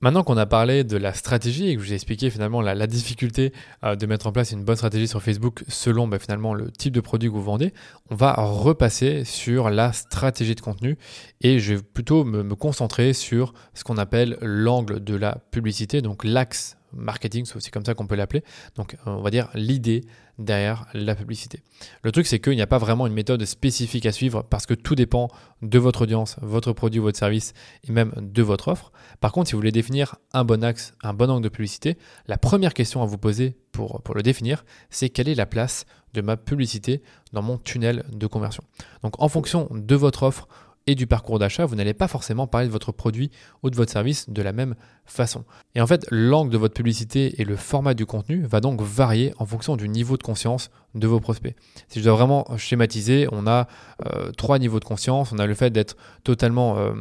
Maintenant 0.00 0.22
qu'on 0.22 0.36
a 0.36 0.46
parlé 0.46 0.84
de 0.84 0.96
la 0.96 1.12
stratégie 1.12 1.68
et 1.68 1.74
que 1.74 1.82
je 1.82 1.86
vous 1.86 1.92
ai 1.92 1.96
expliqué 1.96 2.30
finalement 2.30 2.60
la, 2.60 2.86
difficulté 2.86 3.52
euh, 3.82 3.96
de 3.96 4.06
mettre 4.06 4.28
en 4.28 4.32
place 4.32 4.52
une 4.52 4.62
bonne 4.62 4.76
stratégie 4.76 5.08
sur 5.08 5.20
Facebook 5.20 5.64
selon 5.66 6.06
bah, 6.06 6.20
finalement 6.20 6.54
le 6.54 6.70
type 6.70 6.94
de 6.94 7.00
produit 7.00 7.28
que 7.28 7.34
vous 7.34 7.42
vendez, 7.42 7.74
on 8.08 8.14
va 8.14 8.32
repasser 8.34 9.24
sur 9.24 9.70
la 9.70 9.92
stratégie 9.92 10.54
de 10.54 10.60
contenu 10.60 10.96
et 11.40 11.58
je 11.58 11.74
vais 11.74 11.82
plutôt 11.82 12.22
me, 12.22 12.44
me 12.44 12.54
concentrer 12.54 13.12
sur 13.12 13.54
ce 13.74 13.82
qu'on 13.82 13.98
appelle 13.98 14.38
l'angle 14.40 15.02
de 15.02 15.16
la 15.16 15.38
publicité, 15.50 16.00
donc 16.00 16.22
l'axe 16.22 16.77
marketing, 16.92 17.44
c'est 17.44 17.70
comme 17.70 17.84
ça 17.84 17.94
qu'on 17.94 18.06
peut 18.06 18.14
l'appeler. 18.14 18.42
Donc 18.76 18.94
euh, 18.94 19.10
on 19.10 19.22
va 19.22 19.30
dire 19.30 19.48
l'idée 19.54 20.04
derrière 20.38 20.86
la 20.94 21.14
publicité. 21.14 21.62
Le 22.02 22.12
truc 22.12 22.26
c'est 22.26 22.38
qu'il 22.38 22.54
n'y 22.54 22.62
a 22.62 22.66
pas 22.66 22.78
vraiment 22.78 23.06
une 23.06 23.12
méthode 23.12 23.44
spécifique 23.44 24.06
à 24.06 24.12
suivre 24.12 24.42
parce 24.42 24.66
que 24.66 24.74
tout 24.74 24.94
dépend 24.94 25.28
de 25.62 25.78
votre 25.78 26.02
audience, 26.02 26.36
votre 26.42 26.72
produit, 26.72 27.00
votre 27.00 27.18
service 27.18 27.54
et 27.88 27.92
même 27.92 28.12
de 28.16 28.42
votre 28.42 28.68
offre. 28.68 28.92
Par 29.20 29.32
contre, 29.32 29.48
si 29.48 29.52
vous 29.52 29.58
voulez 29.58 29.72
définir 29.72 30.16
un 30.32 30.44
bon 30.44 30.62
axe, 30.62 30.94
un 31.02 31.14
bon 31.14 31.30
angle 31.30 31.44
de 31.44 31.48
publicité, 31.48 31.98
la 32.26 32.38
première 32.38 32.74
question 32.74 33.02
à 33.02 33.06
vous 33.06 33.18
poser 33.18 33.56
pour, 33.72 34.02
pour 34.02 34.14
le 34.14 34.22
définir, 34.22 34.64
c'est 34.90 35.08
quelle 35.08 35.28
est 35.28 35.34
la 35.34 35.46
place 35.46 35.86
de 36.14 36.20
ma 36.20 36.36
publicité 36.36 37.02
dans 37.32 37.42
mon 37.42 37.58
tunnel 37.58 38.04
de 38.12 38.26
conversion. 38.26 38.64
Donc 39.02 39.20
en 39.20 39.28
fonction 39.28 39.68
de 39.70 39.94
votre 39.94 40.22
offre, 40.22 40.48
et 40.88 40.94
du 40.94 41.06
parcours 41.06 41.38
d'achat, 41.38 41.66
vous 41.66 41.76
n'allez 41.76 41.92
pas 41.92 42.08
forcément 42.08 42.46
parler 42.46 42.66
de 42.66 42.72
votre 42.72 42.92
produit 42.92 43.30
ou 43.62 43.68
de 43.68 43.76
votre 43.76 43.92
service 43.92 44.30
de 44.30 44.40
la 44.40 44.52
même 44.52 44.74
façon. 45.04 45.44
Et 45.74 45.82
en 45.82 45.86
fait, 45.86 46.06
l'angle 46.10 46.50
de 46.50 46.56
votre 46.56 46.72
publicité 46.72 47.40
et 47.40 47.44
le 47.44 47.56
format 47.56 47.92
du 47.92 48.06
contenu 48.06 48.42
va 48.42 48.60
donc 48.60 48.80
varier 48.80 49.34
en 49.38 49.44
fonction 49.44 49.76
du 49.76 49.86
niveau 49.86 50.16
de 50.16 50.22
conscience 50.22 50.70
de 50.94 51.06
vos 51.06 51.20
prospects. 51.20 51.54
Si 51.88 52.00
je 52.00 52.04
dois 52.04 52.14
vraiment 52.14 52.46
schématiser, 52.56 53.28
on 53.30 53.46
a 53.46 53.68
euh, 54.06 54.32
trois 54.32 54.58
niveaux 54.58 54.80
de 54.80 54.84
conscience. 54.84 55.32
On 55.32 55.38
a 55.38 55.46
le 55.46 55.54
fait 55.54 55.70
d'être 55.70 55.96
totalement 56.24 56.78
euh, 56.78 56.92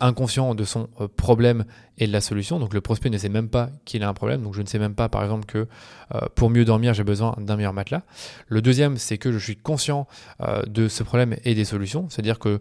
inconscient 0.00 0.54
de 0.54 0.64
son 0.64 0.88
euh, 1.00 1.08
problème 1.08 1.64
et 1.98 2.06
de 2.06 2.12
la 2.12 2.20
solution. 2.20 2.58
Donc 2.58 2.74
le 2.74 2.80
prospect 2.80 3.10
ne 3.10 3.18
sait 3.18 3.28
même 3.28 3.48
pas 3.48 3.70
qu'il 3.84 4.02
a 4.02 4.08
un 4.08 4.14
problème. 4.14 4.42
Donc 4.42 4.54
je 4.54 4.62
ne 4.62 4.66
sais 4.66 4.78
même 4.78 4.94
pas, 4.94 5.08
par 5.08 5.22
exemple, 5.22 5.46
que 5.46 5.66
pour 6.34 6.48
mieux 6.48 6.64
dormir, 6.64 6.94
j'ai 6.94 7.04
besoin 7.04 7.34
d'un 7.38 7.56
meilleur 7.56 7.72
matelas. 7.72 8.02
Le 8.46 8.62
deuxième, 8.62 8.96
c'est 8.96 9.18
que 9.18 9.30
je 9.30 9.38
suis 9.38 9.56
conscient 9.56 10.06
de 10.66 10.88
ce 10.88 11.02
problème 11.02 11.36
et 11.44 11.54
des 11.54 11.64
solutions. 11.64 12.06
C'est-à-dire 12.08 12.38
que 12.38 12.60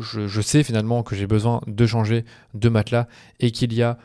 je, 0.00 0.40
sais 0.40 0.64
finalement 0.64 1.02
que 1.02 1.14
j'ai 1.14 1.28
besoin 1.28 1.60
de 1.66 1.86
changer 1.86 2.24
de 2.52 2.68
matelas 2.68 3.06
et 3.38 3.52
qu'il 3.52 3.72
y 3.72 3.82
a 3.82 3.96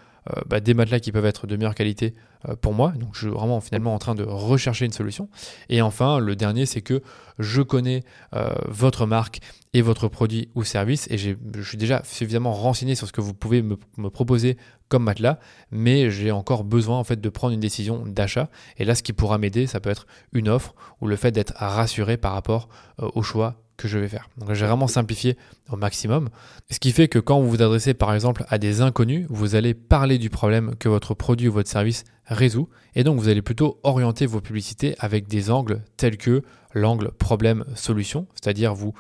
bah, 0.47 0.59
des 0.59 0.73
matelas 0.73 0.99
qui 0.99 1.11
peuvent 1.11 1.25
être 1.25 1.47
de 1.47 1.55
meilleure 1.55 1.75
qualité 1.75 2.13
euh, 2.47 2.55
pour 2.55 2.73
moi. 2.73 2.93
Donc 2.97 3.09
je 3.13 3.19
suis 3.19 3.27
vraiment 3.27 3.59
finalement 3.59 3.93
en 3.93 3.99
train 3.99 4.15
de 4.15 4.23
rechercher 4.23 4.85
une 4.85 4.93
solution. 4.93 5.27
Et 5.67 5.81
enfin, 5.81 6.19
le 6.19 6.37
dernier, 6.37 6.65
c'est 6.65 6.81
que 6.81 7.01
je 7.37 7.61
connais 7.61 8.03
euh, 8.33 8.53
votre 8.67 9.05
marque 9.05 9.39
et 9.73 9.81
votre 9.81 10.07
produit 10.07 10.49
ou 10.55 10.63
service 10.63 11.07
et 11.11 11.17
je 11.17 11.35
suis 11.61 11.77
déjà 11.77 12.01
suffisamment 12.05 12.53
renseigné 12.53 12.95
sur 12.95 13.07
ce 13.07 13.11
que 13.11 13.19
vous 13.19 13.33
pouvez 13.33 13.61
me, 13.61 13.75
proposer 14.09 14.57
comme 14.87 15.03
matelas, 15.03 15.37
mais 15.69 16.09
j'ai 16.09 16.31
encore 16.31 16.63
besoin 16.63 16.97
en 16.97 17.03
fait 17.03 17.19
de 17.19 17.29
prendre 17.29 17.53
une 17.53 17.59
décision 17.59 18.03
d'achat. 18.05 18.49
Et 18.77 18.85
là, 18.85 18.95
ce 18.95 19.03
qui 19.03 19.13
pourra 19.13 19.37
m'aider, 19.37 19.67
ça 19.67 19.79
peut 19.79 19.89
être 19.89 20.07
une 20.31 20.49
offre 20.49 20.73
ou 21.01 21.07
le 21.07 21.17
fait 21.17 21.31
d'être 21.31 21.53
rassuré 21.57 22.17
par 22.17 22.33
rapport 22.33 22.69
au 22.97 23.21
choix 23.21 23.61
que 23.79 23.87
je 23.87 23.97
vais 23.97 24.07
faire. 24.07 24.29
Donc 24.37 24.53
j'ai 24.53 24.65
vraiment 24.65 24.87
simplifié 24.87 25.37
au 25.71 25.77
maximum. 25.77 26.29
Ce 26.69 26.79
qui 26.79 26.91
fait 26.91 27.07
que 27.07 27.17
quand 27.17 27.39
vous 27.39 27.49
vous 27.49 27.61
adressez 27.61 27.93
par 27.93 28.13
exemple 28.13 28.45
à 28.49 28.57
des 28.57 28.81
inconnus, 28.81 29.25
vous 29.29 29.55
allez 29.55 29.73
parler 29.73 30.17
du 30.17 30.29
problème 30.29 30.75
que 30.75 30.89
votre 30.89 31.13
produit 31.13 31.47
ou 31.47 31.53
votre 31.53 31.69
service 31.69 32.03
résout. 32.27 32.69
Et 32.93 33.03
donc 33.03 33.19
vous 33.19 33.29
allez 33.29 33.41
plutôt 33.41 33.79
orienter 33.83 34.25
vos 34.25 34.41
publicités 34.41 34.95
avec 34.99 35.27
des 35.27 35.49
angles 35.49 35.81
tels 35.97 36.17
que 36.17 36.43
l'angle 36.73 37.11
problème-solution, 37.11 38.27
c'est-à-dire 38.33 38.75
vous 38.75 38.93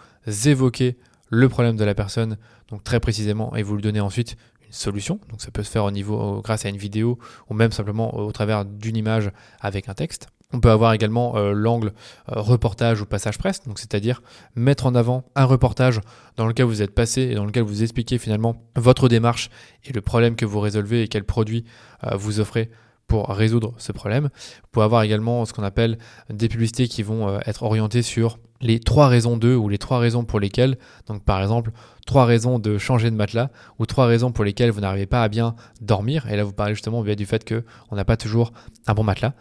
évoquez 0.45 0.97
le 1.27 1.47
problème 1.49 1.75
de 1.75 1.83
la 1.83 1.93
personne, 1.93 2.37
donc 2.69 2.83
très 2.83 2.99
précisément, 2.99 3.55
et 3.55 3.61
vous 3.61 3.75
lui 3.75 3.83
donnez 3.83 3.99
ensuite 3.99 4.35
une 4.65 4.73
solution. 4.73 5.19
Donc 5.29 5.41
ça 5.41 5.51
peut 5.51 5.61
se 5.61 5.69
faire 5.69 5.83
au 5.83 5.91
niveau 5.91 6.41
grâce 6.41 6.65
à 6.65 6.69
une 6.69 6.77
vidéo 6.77 7.19
ou 7.49 7.53
même 7.53 7.71
simplement 7.71 8.15
au 8.15 8.31
travers 8.31 8.65
d'une 8.65 8.97
image 8.97 9.31
avec 9.59 9.89
un 9.89 9.93
texte. 9.93 10.27
On 10.51 10.59
peut 10.59 10.71
avoir 10.71 10.93
également 10.93 11.37
euh, 11.37 11.53
l'angle 11.53 11.93
euh, 12.31 12.41
reportage 12.41 13.01
ou 13.01 13.05
passage 13.05 13.37
presse, 13.37 13.61
c'est-à-dire 13.75 14.23
mettre 14.55 14.87
en 14.87 14.95
avant 14.95 15.25
un 15.35 15.45
reportage 15.45 16.01
dans 16.37 16.47
lequel 16.47 16.65
vous 16.65 16.81
êtes 16.81 16.95
passé 16.95 17.21
et 17.21 17.35
dans 17.35 17.45
lequel 17.45 17.61
vous 17.61 17.83
expliquez 17.83 18.17
finalement 18.17 18.63
votre 18.75 19.09
démarche 19.09 19.51
et 19.83 19.93
le 19.93 20.01
problème 20.01 20.35
que 20.35 20.45
vous 20.45 20.59
résolvez 20.59 21.03
et 21.03 21.07
quel 21.07 21.23
produit 21.23 21.65
euh, 22.03 22.15
vous 22.15 22.39
offrez 22.39 22.71
pour 23.05 23.29
résoudre 23.29 23.73
ce 23.77 23.91
problème. 23.91 24.29
Vous 24.33 24.67
pouvez 24.71 24.85
avoir 24.85 25.03
également 25.03 25.45
ce 25.45 25.53
qu'on 25.53 25.63
appelle 25.63 25.99
des 26.31 26.47
publicités 26.47 26.87
qui 26.87 27.01
vont 27.01 27.39
être 27.39 27.63
orientées 27.63 28.03
sur 28.03 28.37
les 28.61 28.79
trois 28.79 29.07
raisons 29.07 29.35
d'eux 29.35 29.55
ou 29.55 29.67
les 29.67 29.79
trois 29.79 29.97
raisons 29.97 30.25
pour 30.25 30.39
lesquelles, 30.39 30.77
donc 31.07 31.23
par 31.23 31.41
exemple, 31.41 31.71
trois 32.05 32.25
raisons 32.25 32.59
de 32.59 32.77
changer 32.77 33.09
de 33.09 33.15
matelas 33.15 33.49
ou 33.79 33.87
trois 33.87 34.05
raisons 34.05 34.31
pour 34.31 34.43
lesquelles 34.43 34.69
vous 34.69 34.81
n'arrivez 34.81 35.07
pas 35.07 35.23
à 35.23 35.27
bien 35.27 35.55
dormir. 35.81 36.29
Et 36.29 36.35
là, 36.35 36.43
vous 36.43 36.53
parlez 36.53 36.75
justement 36.75 37.03
du 37.03 37.25
fait 37.25 37.47
qu'on 37.47 37.95
n'a 37.95 38.05
pas 38.05 38.17
toujours 38.17 38.51
un 38.85 38.93
bon 38.93 39.03
matelas. 39.03 39.33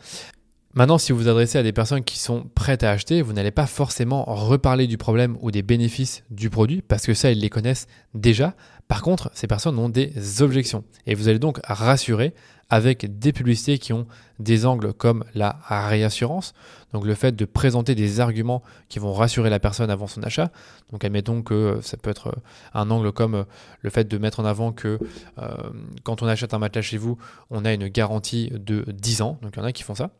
Maintenant, 0.78 0.98
si 0.98 1.10
vous 1.10 1.18
vous 1.18 1.28
adressez 1.28 1.58
à 1.58 1.64
des 1.64 1.72
personnes 1.72 2.04
qui 2.04 2.20
sont 2.20 2.44
prêtes 2.54 2.84
à 2.84 2.92
acheter, 2.92 3.20
vous 3.20 3.32
n'allez 3.32 3.50
pas 3.50 3.66
forcément 3.66 4.24
reparler 4.28 4.86
du 4.86 4.96
problème 4.96 5.36
ou 5.40 5.50
des 5.50 5.62
bénéfices 5.62 6.22
du 6.30 6.50
produit 6.50 6.82
parce 6.82 7.04
que 7.04 7.14
ça, 7.14 7.32
ils 7.32 7.40
les 7.40 7.50
connaissent 7.50 7.88
déjà. 8.14 8.54
Par 8.88 9.02
contre, 9.02 9.30
ces 9.34 9.46
personnes 9.46 9.78
ont 9.78 9.90
des 9.90 10.40
objections 10.40 10.82
et 11.06 11.14
vous 11.14 11.28
allez 11.28 11.38
donc 11.38 11.60
rassurer 11.64 12.34
avec 12.70 13.18
des 13.18 13.32
publicités 13.32 13.78
qui 13.78 13.92
ont 13.92 14.06
des 14.38 14.66
angles 14.66 14.92
comme 14.92 15.24
la 15.34 15.58
réassurance, 15.68 16.54
donc 16.92 17.04
le 17.04 17.14
fait 17.14 17.32
de 17.34 17.44
présenter 17.44 17.94
des 17.94 18.20
arguments 18.20 18.62
qui 18.88 18.98
vont 18.98 19.12
rassurer 19.12 19.50
la 19.50 19.58
personne 19.58 19.90
avant 19.90 20.06
son 20.06 20.22
achat. 20.22 20.50
Donc 20.90 21.04
admettons 21.04 21.42
que 21.42 21.80
ça 21.82 21.96
peut 21.96 22.10
être 22.10 22.34
un 22.74 22.90
angle 22.90 23.12
comme 23.12 23.44
le 23.80 23.90
fait 23.90 24.06
de 24.06 24.18
mettre 24.18 24.40
en 24.40 24.44
avant 24.44 24.72
que 24.72 24.98
euh, 25.38 25.48
quand 26.02 26.22
on 26.22 26.26
achète 26.26 26.54
un 26.54 26.58
matelas 26.58 26.82
chez 26.82 26.98
vous, 26.98 27.18
on 27.50 27.64
a 27.64 27.72
une 27.72 27.88
garantie 27.88 28.50
de 28.52 28.84
10 28.88 29.22
ans, 29.22 29.38
donc 29.42 29.52
il 29.56 29.60
y 29.60 29.62
en 29.62 29.66
a 29.66 29.72
qui 29.72 29.82
font 29.82 29.94
ça. 29.94 30.10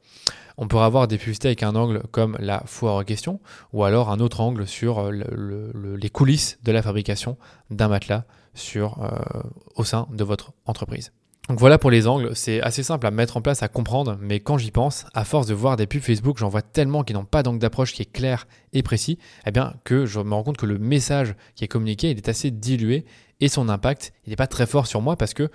On 0.56 0.68
pourrait 0.68 0.86
avoir 0.86 1.06
des 1.06 1.18
publicités 1.18 1.48
avec 1.48 1.62
un 1.62 1.74
angle 1.74 2.02
comme 2.10 2.36
la 2.40 2.62
foire 2.66 2.96
en 2.96 3.04
question, 3.04 3.40
ou 3.72 3.84
alors 3.84 4.10
un 4.10 4.20
autre 4.20 4.40
angle 4.40 4.66
sur 4.66 5.10
les 5.10 6.10
coulisses 6.10 6.58
de 6.64 6.72
la 6.72 6.82
fabrication 6.82 7.38
d'un 7.70 7.88
matelas 7.88 8.24
sur, 8.58 9.02
euh, 9.02 9.42
au 9.76 9.84
sein 9.84 10.06
de 10.12 10.24
votre 10.24 10.52
entreprise. 10.66 11.12
Donc 11.48 11.58
voilà 11.60 11.78
pour 11.78 11.90
les 11.90 12.06
angles, 12.06 12.32
c'est 12.34 12.60
assez 12.60 12.82
simple 12.82 13.06
à 13.06 13.10
mettre 13.10 13.38
en 13.38 13.40
place, 13.40 13.62
à 13.62 13.68
comprendre, 13.68 14.18
mais 14.20 14.38
quand 14.38 14.58
j'y 14.58 14.70
pense, 14.70 15.06
à 15.14 15.24
force 15.24 15.46
de 15.46 15.54
voir 15.54 15.76
des 15.76 15.86
pubs 15.86 16.02
Facebook, 16.02 16.36
j'en 16.36 16.50
vois 16.50 16.60
tellement 16.60 17.04
qui 17.04 17.14
n'ont 17.14 17.24
pas 17.24 17.42
d'angle 17.42 17.58
d'approche 17.58 17.94
qui 17.94 18.02
est 18.02 18.12
clair 18.12 18.46
et 18.74 18.82
précis, 18.82 19.18
eh 19.46 19.50
bien 19.50 19.72
que 19.84 20.04
je 20.04 20.20
me 20.20 20.34
rends 20.34 20.42
compte 20.42 20.58
que 20.58 20.66
le 20.66 20.76
message 20.76 21.34
qui 21.54 21.64
est 21.64 21.68
communiqué, 21.68 22.10
il 22.10 22.18
est 22.18 22.28
assez 22.28 22.50
dilué 22.50 23.06
et 23.40 23.48
son 23.48 23.70
impact, 23.70 24.12
il 24.26 24.30
n'est 24.30 24.36
pas 24.36 24.46
très 24.46 24.66
fort 24.66 24.86
sur 24.86 25.00
moi 25.00 25.16
parce 25.16 25.32
que 25.32 25.50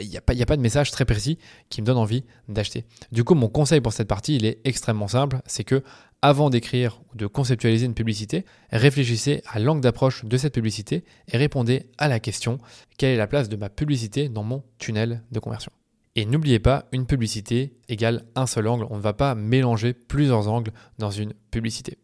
il 0.00 0.08
n'y 0.08 0.16
a, 0.16 0.20
a, 0.20 0.46
pas 0.46 0.56
de 0.56 0.62
message 0.62 0.90
très 0.90 1.04
précis 1.04 1.38
qui 1.68 1.82
me 1.82 1.86
donne 1.86 1.98
envie 1.98 2.24
d'acheter. 2.48 2.84
Du 3.12 3.24
coup, 3.24 3.34
mon 3.34 3.48
conseil 3.48 3.80
pour 3.80 3.92
cette 3.92 4.08
partie, 4.08 4.36
il 4.36 4.46
est 4.46 4.60
extrêmement 4.64 5.08
simple, 5.08 5.40
c'est 5.46 5.64
que 5.64 5.82
avant 6.22 6.48
d'écrire 6.48 7.02
ou 7.12 7.18
de 7.18 7.26
conceptualiser 7.26 7.84
une 7.84 7.92
publicité, 7.92 8.46
réfléchissez 8.70 9.42
à 9.46 9.58
l'angle 9.58 9.82
d'approche 9.82 10.24
de 10.24 10.36
cette 10.38 10.54
publicité 10.54 11.04
et 11.28 11.36
répondez 11.36 11.90
à 11.98 12.08
la 12.08 12.18
question 12.18 12.58
quelle 12.96 13.10
est 13.10 13.18
la 13.18 13.26
place 13.26 13.50
de 13.50 13.56
ma 13.56 13.68
publicité 13.68 14.30
dans 14.30 14.42
mon 14.42 14.62
tunnel 14.78 15.22
de 15.32 15.38
conversion? 15.38 15.70
Et 16.16 16.24
n'oubliez 16.24 16.60
pas, 16.60 16.86
une 16.92 17.06
publicité 17.06 17.74
égale 17.88 18.24
un 18.36 18.46
seul 18.46 18.68
angle. 18.68 18.86
On 18.88 18.96
ne 18.96 19.02
va 19.02 19.12
pas 19.12 19.34
mélanger 19.34 19.92
plusieurs 19.92 20.48
angles 20.48 20.72
dans 20.98 21.10
une 21.10 21.34
publicité. 21.50 21.98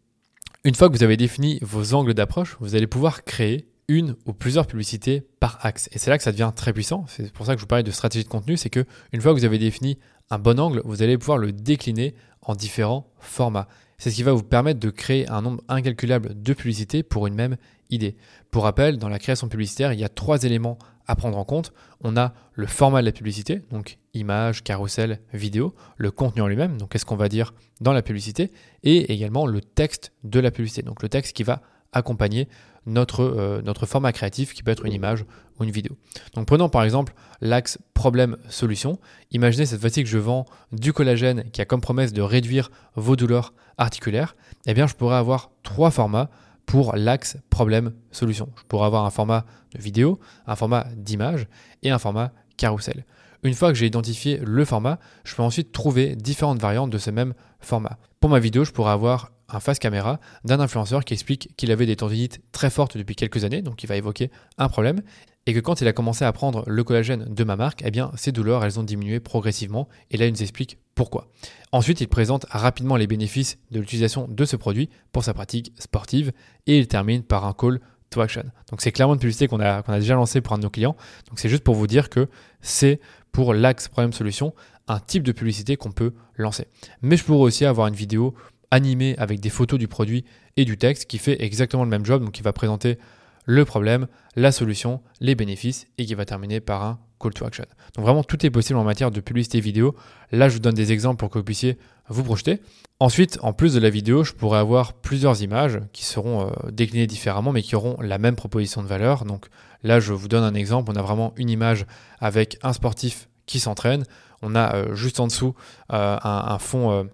Une 0.65 0.75
fois 0.75 0.91
que 0.91 0.97
vous 0.97 1.05
avez 1.05 1.17
défini 1.17 1.59
vos 1.63 1.95
angles 1.95 2.13
d'approche, 2.13 2.57
vous 2.61 2.75
allez 2.75 2.87
pouvoir 2.87 3.25
créer 3.25 3.69
une 3.91 4.15
ou 4.25 4.33
plusieurs 4.33 4.69
publicités 4.69 5.27
par 5.41 5.59
axe. 5.67 5.89
Et 5.93 5.99
c'est 5.99 6.11
là 6.11 6.17
que 6.17 6.23
ça 6.23 6.31
devient 6.31 6.53
très 6.55 6.73
puissant. 6.73 7.05
C'est 7.09 7.33
pour 7.33 7.45
ça 7.45 7.55
que 7.55 7.59
je 7.59 7.65
vous 7.65 7.69
parlais 7.69 7.83
de 7.83 7.91
stratégie 7.91 8.25
de 8.25 8.29
contenu. 8.29 8.57
C'est 8.57 8.71
que 8.71 8.87
une 9.13 9.21
fois 9.21 9.35
que 9.35 9.39
vous 9.39 9.45
avez 9.45 9.59
défini 9.59 9.99
un 10.31 10.39
bon 10.39 10.61
angle, 10.61 10.81
vous 10.85 11.03
allez 11.03 11.19
pouvoir 11.19 11.39
le 11.39 11.51
décliner 11.51 12.15
en 12.43 12.55
différents 12.55 13.13
formats. 13.19 13.67
C'est 13.99 14.11
ce 14.11 14.15
qui 14.15 14.23
va 14.23 14.33
vous 14.33 14.45
permettre 14.45 14.79
de 14.79 14.91
créer 14.91 15.29
un 15.29 15.43
nombre 15.43 15.63
incalculable 15.69 16.41
de 16.41 16.53
publicités 16.55 17.03
pour 17.03 17.27
une 17.27 17.35
même 17.35 17.57
idée. 17.91 18.17
Pour 18.53 18.63
rappel, 18.63 18.97
dans 18.97 19.09
la 19.09 19.19
création 19.19 19.49
publicitaire, 19.49 19.93
il 19.93 19.99
y 19.99 20.05
a 20.05 20.09
trois 20.09 20.45
éléments 20.45 20.79
à 21.09 21.17
prendre 21.17 21.37
en 21.37 21.45
compte. 21.45 21.73
On 22.01 22.17
a 22.17 22.33
le 22.55 22.67
format 22.67 23.01
de 23.01 23.07
la 23.07 23.13
publicité, 23.13 23.63
donc 23.71 23.99
image, 24.15 24.63
carrousel, 24.63 25.19
vidéo, 25.35 25.75
le 25.97 26.13
contenu 26.13 26.43
en 26.43 26.47
lui-même, 26.47 26.79
donc 26.79 26.93
qu'est-ce 26.93 27.05
qu'on 27.05 27.17
va 27.17 27.29
dire 27.29 27.53
dans 27.81 27.93
la 27.93 28.03
publicité, 28.03 28.53
et 28.85 29.13
également 29.13 29.47
le 29.47 29.61
texte 29.61 30.13
de 30.23 30.39
la 30.39 30.53
publicité, 30.53 30.83
donc 30.83 31.03
le 31.03 31.09
texte 31.09 31.35
qui 31.35 31.43
va 31.43 31.61
accompagner 31.93 32.49
notre, 32.87 33.23
euh, 33.23 33.63
notre 33.63 33.87
format 33.87 34.13
créatif 34.13 34.55
qui 34.55 34.63
peut 34.63 34.71
être 34.71 34.87
une 34.87 34.93
image 34.93 35.25
ou 35.59 35.65
une 35.65 35.71
vidéo. 35.71 35.97
Donc 36.35 36.47
prenons 36.47 36.69
par 36.69 36.83
exemple 36.83 37.13
l'axe 37.41 37.79
problème-solution. 37.95 38.99
Imaginez 39.31 39.67
cette 39.67 39.81
fois-ci 39.81 40.03
que 40.03 40.09
je 40.09 40.19
vends 40.19 40.47
du 40.73 40.93
collagène 40.93 41.45
qui 41.53 41.61
a 41.61 41.65
comme 41.65 41.81
promesse 41.81 42.13
de 42.13 42.23
réduire 42.23 42.71
vos 42.95 43.17
douleurs 43.17 43.53
articulaires. 43.79 44.37
Eh 44.67 44.75
bien, 44.75 44.87
je 44.87 44.95
pourrais 44.95 45.17
avoir 45.17 45.51
trois 45.63 45.91
formats 45.91 46.31
pour 46.67 46.95
l'axe 46.95 47.37
problème-solution. 47.51 48.49
Je 48.57 48.63
pourrais 48.65 48.87
avoir 48.87 49.05
un 49.05 49.11
format 49.11 49.45
de 49.75 49.83
vidéo, 49.83 50.21
un 50.47 50.57
format 50.57 50.87
d'image 50.97 51.49
et 51.83 51.91
un 51.91 51.99
format 51.99 52.33
carrousel. 52.57 53.05
Une 53.43 53.55
fois 53.55 53.71
que 53.71 53.79
j'ai 53.79 53.87
identifié 53.87 54.39
le 54.43 54.65
format, 54.65 54.99
je 55.25 55.35
peux 55.35 55.43
ensuite 55.43 55.73
trouver 55.73 56.15
différentes 56.15 56.61
variantes 56.61 56.91
de 56.91 56.99
ce 56.99 57.11
même 57.11 57.35
format. 57.59 57.99
Pour 58.21 58.29
ma 58.29 58.39
vidéo, 58.39 58.65
je 58.65 58.73
pourrais 58.73 58.93
avoir 58.93 59.33
un 59.49 59.61
face 59.61 59.79
caméra 59.79 60.21
d'un 60.45 60.61
influenceur 60.61 61.05
qui 61.05 61.15
explique 61.15 61.51
qu'il 61.57 61.73
avait 61.73 61.87
des 61.87 61.97
tendinites 61.97 62.41
très 62.53 62.71
fortes 62.71 62.97
depuis 62.97 63.17
quelques 63.17 63.45
années, 63.45 63.63
donc 63.63 63.83
il 63.83 63.87
va 63.87 63.97
évoquer 63.97 64.31
un 64.59 64.69
problème, 64.69 65.01
et 65.47 65.55
que 65.55 65.59
quand 65.59 65.81
il 65.81 65.89
a 65.89 65.93
commencé 65.93 66.25
à 66.25 66.33
prendre 66.33 66.65
le 66.67 66.85
collagène 66.85 67.25
de 67.25 67.45
ma 67.45 67.57
marque, 67.57 67.83
eh 67.85 67.91
bien 67.91 68.13
ces 68.15 68.31
douleurs 68.31 68.65
elles 68.65 68.79
ont 68.79 68.85
diminué 68.85 69.21
progressivement, 69.21 69.89
et 70.11 70.19
là 70.19 70.27
il 70.27 70.33
nous 70.33 70.43
explique 70.43 70.79
pourquoi. 70.95 71.29
Ensuite, 71.73 72.01
il 72.03 72.09
présente 72.09 72.45
rapidement 72.51 72.97
les 72.97 73.07
bénéfices 73.07 73.59
de 73.71 73.81
l'utilisation 73.81 74.29
de 74.29 74.45
ce 74.45 74.57
produit 74.57 74.91
pour 75.13 75.25
sa 75.25 75.33
pratique 75.33 75.73
sportive, 75.79 76.33
et 76.67 76.79
il 76.79 76.87
termine 76.87 77.23
par 77.23 77.47
un 77.47 77.55
call 77.55 77.81
to 78.11 78.21
action. 78.21 78.45
Donc 78.71 78.83
c'est 78.83 78.93
clairement 78.93 79.15
une 79.15 79.21
publicité 79.21 79.49
qu'on 79.49 79.61
a 79.61 79.83
déjà 79.99 80.15
lancée 80.15 80.41
pour 80.41 80.53
un 80.53 80.59
de 80.59 80.65
nos 80.65 80.71
clients, 80.71 80.97
donc 81.29 81.41
c'est 81.41 81.49
juste 81.49 81.65
pour 81.65 81.75
vous 81.75 81.87
dire 81.87 82.11
que 82.11 82.29
c'est 82.61 83.01
pour 83.33 83.55
l'axe 83.55 83.89
problème-solution 83.89 84.55
un 84.89 84.99
type 84.99 85.23
de 85.23 85.33
publicité 85.33 85.77
qu'on 85.77 85.93
peut 85.93 86.13
lancer. 86.37 86.67
Mais 87.01 87.17
je 87.17 87.25
pourrais 87.25 87.45
aussi 87.45 87.65
avoir 87.65 87.87
une 87.87 87.95
vidéo 87.95 88.35
animé 88.71 89.15
avec 89.19 89.41
des 89.41 89.51
photos 89.51 89.79
du 89.79 89.89
produit 89.89 90.25
et 90.57 90.65
du 90.65 90.77
texte 90.77 91.09
qui 91.09 91.19
fait 91.19 91.43
exactement 91.43 91.85
le 91.85 91.91
même 91.91 92.05
job, 92.05 92.25
donc 92.25 92.33
qui 92.33 92.43
va 92.43 92.53
présenter 92.53 92.99
le 93.47 93.65
problème, 93.65 94.07
la 94.37 94.53
solution, 94.53 95.01
les 95.21 95.35
bénéfices 95.35 95.87
et 95.99 96.07
qui 96.07 96.15
va 96.15 96.25
terminer 96.25 96.61
par 96.61 96.83
un 96.83 96.99
call 97.21 97.35
to 97.35 97.45
action. 97.45 97.65
Donc 97.95 98.05
vraiment 98.05 98.25
tout 98.25 98.45
est 98.45 98.51
possible 98.51 98.79
en 98.79 98.85
matière 98.85 99.11
de 99.11 99.21
publicité 99.21 99.61
vidéo. 99.61 99.95
Là, 100.33 100.49
je 100.49 100.55
vous 100.55 100.61
donne 100.61 100.75
des 100.75 100.93
exemples 100.93 101.19
pour 101.19 101.31
que 101.31 101.39
vous 101.39 101.45
puissiez 101.45 101.79
vous 102.09 102.25
projeter. 102.25 102.61
Ensuite, 102.99 103.39
en 103.43 103.53
plus 103.53 103.75
de 103.75 103.81
la 103.81 103.91
vidéo, 103.91 104.25
je 104.25 104.33
pourrais 104.33 104.59
avoir 104.59 104.95
plusieurs 104.95 105.43
images 105.43 105.81
qui 105.93 106.05
seront 106.05 106.49
euh, 106.49 106.71
déclinées 106.71 107.07
différemment 107.07 107.53
mais 107.53 107.63
qui 107.63 107.77
auront 107.77 108.01
la 108.01 108.19
même 108.19 108.37
proposition 108.37 108.83
de 108.83 108.89
valeur. 108.89 109.25
Donc 109.25 109.47
là, 109.83 110.01
je 110.01 110.13
vous 110.13 110.29
donne 110.29 110.45
un 110.45 110.55
exemple. 110.55 110.91
On 110.93 110.97
a 110.97 111.03
vraiment 111.03 111.33
une 111.37 111.51
image 111.51 111.87
avec 112.19 112.59
un 112.63 112.73
sportif 112.73 113.29
qui 113.47 113.61
s'entraîne. 113.61 114.05
On 114.43 114.55
a 114.55 114.75
euh, 114.75 114.95
juste 114.95 115.21
en 115.21 115.27
dessous 115.27 115.55
euh, 115.93 116.17
un, 116.23 116.59
fond 116.59 117.09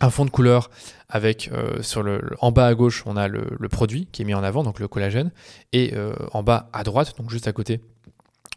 un 0.00 0.10
fond 0.10 0.24
de 0.24 0.30
couleur 0.30 0.70
avec 1.08 1.50
euh, 1.52 1.82
sur 1.82 2.02
le, 2.02 2.20
en 2.40 2.52
bas 2.52 2.66
à 2.66 2.74
gauche 2.74 3.04
on 3.06 3.16
a 3.16 3.28
le, 3.28 3.68
produit 3.68 4.08
qui 4.12 4.22
est 4.22 4.24
mis 4.24 4.34
en 4.34 4.42
avant 4.42 4.62
donc 4.62 4.80
le 4.80 4.88
collagène. 4.88 5.30
Et 5.72 5.94
euh, 5.94 6.14
en 6.32 6.42
bas 6.42 6.68
à 6.72 6.82
droite 6.84 7.14
donc 7.18 7.30
juste 7.30 7.48
à 7.48 7.52
côté 7.52 7.80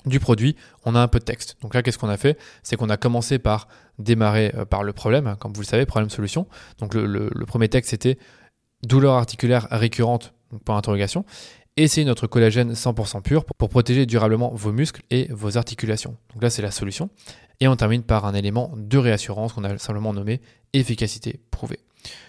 du 0.06 0.20
produit 0.20 0.56
on 0.86 0.96
a 0.96 1.00
un 1.00 1.08
peu 1.08 1.20
de 1.20 1.26
texte. 1.26 1.58
Donc 1.62 1.74
là 1.74 1.84
qu'est-ce 1.84 1.98
qu'on 1.98 2.10
a 2.10 2.18
fait? 2.18 2.38
C'est 2.64 2.76
qu'on 2.76 2.90
a 2.90 2.98
commencé 2.98 3.40
par 3.40 3.68
démarrer 3.98 4.54
euh, 4.56 4.66
par 4.66 4.84
le 4.84 4.94
problème. 4.94 5.36
Comme 5.40 5.54
vous 5.54 5.62
le 5.62 5.68
savez 5.68 5.86
problème 5.86 6.10
solution. 6.10 6.48
Donc 6.80 6.94
le, 6.94 7.30
premier 7.46 7.70
texte 7.70 7.92
c'était 7.92 8.18
douleur 8.84 9.16
articulaire 9.16 9.68
récurrente 9.72 10.34
donc 10.52 10.64
point 10.64 10.76
d'interrogation 10.76 11.26
c'est 11.88 12.04
notre 12.04 12.28
collagène 12.28 12.74
100% 12.74 13.22
pur 13.22 13.46
pour 13.46 13.70
protéger 13.70 14.06
durablement 14.06 14.52
vos 14.54 14.72
muscles 14.72 15.02
et 15.10 15.28
vos 15.32 15.58
articulations. 15.58 16.18
Donc 16.34 16.44
là, 16.44 16.50
c'est 16.50 16.62
la 16.62 16.72
solution. 16.72 17.10
Et 17.60 17.68
on 17.68 17.76
termine 17.76 18.04
par 18.04 18.26
un 18.26 18.34
élément 18.34 18.74
de 18.76 18.98
réassurance 18.98 19.54
qu'on 19.54 19.64
a 19.64 19.78
simplement 19.78 20.14
nommé 20.14 20.42
efficacité 20.74 21.40
prouvée. 21.52 21.80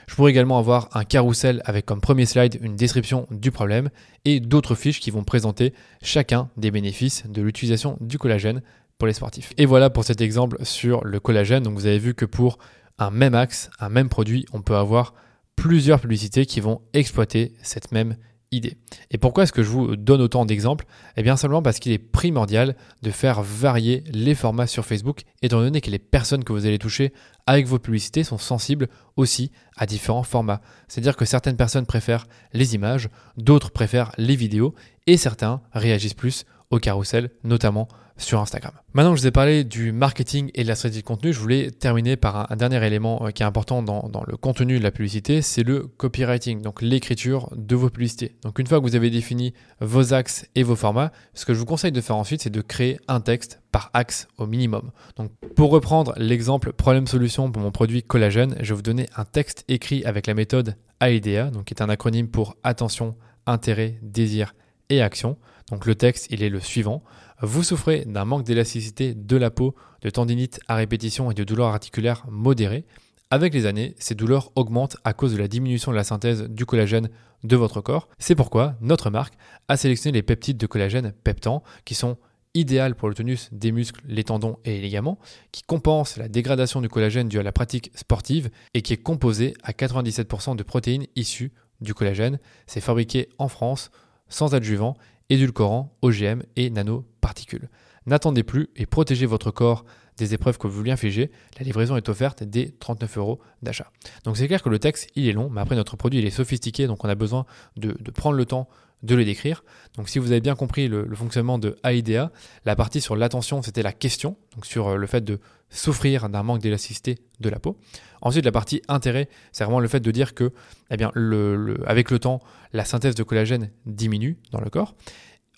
Je 0.08 0.14
pourrais 0.16 0.32
également 0.32 0.58
avoir 0.58 0.88
un 0.96 1.04
carrousel 1.04 1.62
avec 1.64 1.86
comme 1.86 2.00
premier 2.00 2.26
slide 2.26 2.58
une 2.60 2.74
description 2.74 3.26
du 3.30 3.52
problème 3.52 3.90
et 4.24 4.40
d'autres 4.40 4.74
fiches 4.74 5.00
qui 5.00 5.12
vont 5.12 5.22
présenter 5.22 5.72
chacun 6.02 6.50
des 6.56 6.72
bénéfices 6.72 7.24
de 7.28 7.42
l'utilisation 7.42 7.96
du 8.00 8.18
collagène 8.18 8.62
pour 8.98 9.06
les 9.06 9.14
sportifs. 9.14 9.52
Et 9.56 9.66
voilà 9.66 9.88
pour 9.88 10.04
cet 10.04 10.20
exemple 10.20 10.58
sur 10.64 11.04
le 11.04 11.20
collagène. 11.20 11.62
Donc 11.62 11.74
vous 11.74 11.86
avez 11.86 11.98
vu 11.98 12.14
que 12.14 12.24
pour 12.24 12.58
un 12.98 13.10
même 13.10 13.34
axe, 13.34 13.70
un 13.78 13.88
même 13.88 14.08
produit, 14.08 14.46
on 14.52 14.62
peut 14.62 14.76
avoir 14.76 15.14
plusieurs 15.54 16.00
publicités 16.00 16.44
qui 16.44 16.60
vont 16.60 16.80
exploiter 16.92 17.54
cette 17.62 17.92
même 17.92 18.16
Et 18.52 19.18
pourquoi 19.20 19.44
est-ce 19.44 19.52
que 19.52 19.62
je 19.62 19.68
vous 19.68 19.94
donne 19.94 20.20
autant 20.20 20.44
d'exemples? 20.44 20.84
Eh 21.16 21.22
bien 21.22 21.36
simplement 21.36 21.62
parce 21.62 21.78
qu'il 21.78 21.92
est 21.92 21.98
primordial 21.98 22.74
de 23.02 23.10
faire 23.12 23.42
varier 23.42 24.02
les 24.12 24.34
formats 24.34 24.66
sur 24.66 24.84
Facebook, 24.84 25.20
étant 25.40 25.60
donné 25.60 25.80
que 25.80 25.90
les 25.90 26.00
personnes 26.00 26.42
que 26.42 26.52
vous 26.52 26.66
allez 26.66 26.78
toucher 26.78 27.12
avec 27.46 27.68
vos 27.68 27.78
publicités 27.78 28.24
sont 28.24 28.38
sensibles 28.38 28.88
aussi 29.16 29.52
à 29.76 29.86
différents 29.86 30.24
formats. 30.24 30.60
C'est-à-dire 30.88 31.16
que 31.16 31.24
certaines 31.24 31.56
personnes 31.56 31.86
préfèrent 31.86 32.26
les 32.52 32.74
images, 32.74 33.08
d'autres 33.36 33.70
préfèrent 33.70 34.10
les 34.18 34.34
vidéos, 34.34 34.74
et 35.06 35.16
certains 35.16 35.62
réagissent 35.72 36.14
plus 36.14 36.44
au 36.70 36.78
carrousel, 36.78 37.30
notamment 37.44 37.86
sur 38.20 38.40
Instagram. 38.40 38.72
Maintenant 38.92 39.12
que 39.12 39.16
je 39.16 39.22
vous 39.22 39.28
ai 39.28 39.32
parlé 39.32 39.64
du 39.64 39.92
marketing 39.92 40.50
et 40.54 40.62
de 40.62 40.68
la 40.68 40.74
stratégie 40.74 41.02
de 41.02 41.06
contenu, 41.06 41.32
je 41.32 41.40
voulais 41.40 41.70
terminer 41.70 42.16
par 42.16 42.50
un, 42.50 42.56
dernier 42.56 42.84
élément 42.84 43.26
euh, 43.26 43.30
qui 43.30 43.42
est 43.42 43.46
important 43.46 43.82
dans, 43.82 44.24
le 44.26 44.36
contenu 44.36 44.78
de 44.78 44.82
la 44.82 44.90
publicité, 44.90 45.42
c'est 45.42 45.62
le 45.62 45.86
copywriting, 45.86 46.62
donc 46.62 46.82
l'écriture 46.82 47.50
de 47.56 47.74
vos 47.76 47.90
publicités. 47.90 48.36
Donc 48.42 48.58
une 48.58 48.66
fois 48.66 48.78
que 48.78 48.84
vous 48.84 48.96
avez 48.96 49.10
défini 49.10 49.54
vos 49.80 50.12
axes 50.12 50.46
et 50.54 50.62
vos 50.62 50.76
formats, 50.76 51.12
ce 51.34 51.44
que 51.44 51.54
je 51.54 51.58
vous 51.58 51.66
conseille 51.66 51.92
de 51.92 52.00
faire 52.00 52.16
ensuite, 52.16 52.42
c'est 52.42 52.50
de 52.50 52.60
créer 52.60 52.98
un 53.08 53.20
texte 53.20 53.60
par 53.72 53.90
axe 53.94 54.28
au 54.38 54.46
minimum. 54.46 54.90
Donc 55.16 55.30
pour 55.56 55.70
reprendre 55.70 56.12
l'exemple 56.16 56.72
problème-solution 56.72 57.50
pour 57.50 57.62
mon 57.62 57.70
produit 57.70 58.02
collagène, 58.02 58.56
je 58.60 58.70
vais 58.70 58.76
vous 58.76 58.82
donner 58.82 59.08
un 59.16 59.24
texte 59.24 59.64
écrit 59.68 60.04
avec 60.04 60.26
la 60.26 60.34
méthode 60.34 60.76
AIDEA, 61.00 61.50
donc 61.50 61.64
qui 61.64 61.74
est 61.74 61.82
un 61.82 61.88
acronyme 61.88 62.28
pour 62.28 62.56
attention, 62.62 63.16
intérêt, 63.46 63.98
désir 64.02 64.54
et 64.90 65.00
action. 65.00 65.38
Donc 65.70 65.86
le 65.86 65.94
texte, 65.94 66.26
il 66.30 66.42
est 66.42 66.50
le 66.50 66.60
suivant. 66.60 67.02
Vous 67.40 67.62
souffrez 67.62 68.04
d'un 68.04 68.26
manque 68.26 68.44
d'élasticité 68.44 69.14
de 69.14 69.36
la 69.36 69.50
peau, 69.50 69.74
de 70.02 70.10
tendinite 70.10 70.60
à 70.68 70.74
répétition 70.74 71.30
et 71.30 71.34
de 71.34 71.44
douleurs 71.44 71.68
articulaires 71.68 72.26
modérées. 72.28 72.84
Avec 73.30 73.54
les 73.54 73.66
années, 73.66 73.94
ces 73.98 74.14
douleurs 74.14 74.50
augmentent 74.56 74.96
à 75.04 75.12
cause 75.12 75.32
de 75.32 75.38
la 75.38 75.48
diminution 75.48 75.92
de 75.92 75.96
la 75.96 76.04
synthèse 76.04 76.42
du 76.42 76.66
collagène 76.66 77.08
de 77.44 77.56
votre 77.56 77.80
corps. 77.80 78.08
C'est 78.18 78.34
pourquoi 78.34 78.74
notre 78.80 79.08
marque 79.08 79.34
a 79.68 79.76
sélectionné 79.76 80.18
les 80.18 80.22
peptides 80.22 80.58
de 80.58 80.66
collagène 80.66 81.12
peptan 81.24 81.62
qui 81.84 81.94
sont 81.94 82.18
idéales 82.54 82.96
pour 82.96 83.08
le 83.08 83.14
tonus 83.14 83.48
des 83.52 83.70
muscles, 83.72 84.02
les 84.08 84.24
tendons 84.24 84.58
et 84.64 84.72
les 84.72 84.80
ligaments, 84.80 85.18
qui 85.52 85.62
compensent 85.62 86.18
la 86.18 86.28
dégradation 86.28 86.80
du 86.80 86.88
collagène 86.88 87.28
due 87.28 87.38
à 87.38 87.44
la 87.44 87.52
pratique 87.52 87.92
sportive 87.94 88.50
et 88.74 88.82
qui 88.82 88.92
est 88.92 89.02
composé 89.02 89.54
à 89.62 89.72
97% 89.72 90.56
de 90.56 90.62
protéines 90.62 91.06
issues 91.14 91.52
du 91.80 91.94
collagène. 91.94 92.38
C'est 92.66 92.80
fabriqué 92.80 93.28
en 93.38 93.48
France, 93.48 93.90
sans 94.30 94.54
adjuvant 94.54 94.96
édulcorants, 95.28 95.94
OGM 96.02 96.42
et 96.56 96.70
nanoparticules. 96.70 97.68
N'attendez 98.06 98.42
plus 98.42 98.68
et 98.76 98.86
protégez 98.86 99.26
votre 99.26 99.50
corps 99.50 99.84
des 100.16 100.34
épreuves 100.34 100.58
que 100.58 100.66
vous 100.66 100.82
lui 100.82 100.90
infligez. 100.90 101.30
La 101.58 101.64
livraison 101.64 101.96
est 101.96 102.08
offerte 102.08 102.42
dès 102.42 102.74
39 102.78 103.18
euros 103.18 103.40
d'achat. 103.62 103.90
Donc 104.24 104.36
c'est 104.36 104.46
clair 104.46 104.62
que 104.62 104.68
le 104.68 104.78
texte, 104.78 105.08
il 105.14 105.28
est 105.28 105.32
long, 105.32 105.50
mais 105.50 105.60
après 105.60 105.76
notre 105.76 105.96
produit, 105.96 106.18
il 106.20 106.26
est 106.26 106.30
sophistiqué, 106.30 106.86
donc 106.86 107.04
on 107.04 107.08
a 107.08 107.14
besoin 107.14 107.46
de, 107.76 107.92
prendre 108.12 108.36
le 108.36 108.44
temps 108.44 108.68
de 109.02 109.14
le 109.14 109.24
décrire. 109.24 109.64
Donc 109.96 110.08
si 110.08 110.18
vous 110.18 110.30
avez 110.30 110.40
bien 110.40 110.54
compris 110.54 110.88
le, 110.88 111.08
fonctionnement 111.14 111.58
de 111.58 111.76
AIDA, 111.84 112.30
la 112.64 112.76
partie 112.76 113.00
sur 113.00 113.16
l'attention, 113.16 113.62
c'était 113.62 113.82
la 113.82 113.92
question, 113.92 114.36
donc 114.54 114.66
sur 114.66 114.88
euh, 114.88 114.96
le 114.96 115.06
fait 115.06 115.24
de 115.24 115.40
souffrir 115.70 116.28
d'un 116.28 116.42
manque 116.42 116.60
d'élasticité 116.60 117.18
de 117.40 117.48
la 117.48 117.58
peau. 117.58 117.78
Ensuite, 118.22 118.44
la 118.44 118.52
partie 118.52 118.82
intérêt, 118.88 119.28
c'est 119.52 119.64
vraiment 119.64 119.80
le 119.80 119.88
fait 119.88 120.00
de 120.00 120.10
dire 120.10 120.34
que, 120.34 120.52
eh 120.90 120.96
bien, 120.96 121.10
le, 121.14 121.80
avec 121.86 122.10
le 122.10 122.18
temps, 122.18 122.40
la 122.72 122.84
synthèse 122.84 123.14
de 123.14 123.22
collagène 123.22 123.70
diminue 123.86 124.36
dans 124.50 124.60
le 124.60 124.68
corps. 124.68 124.94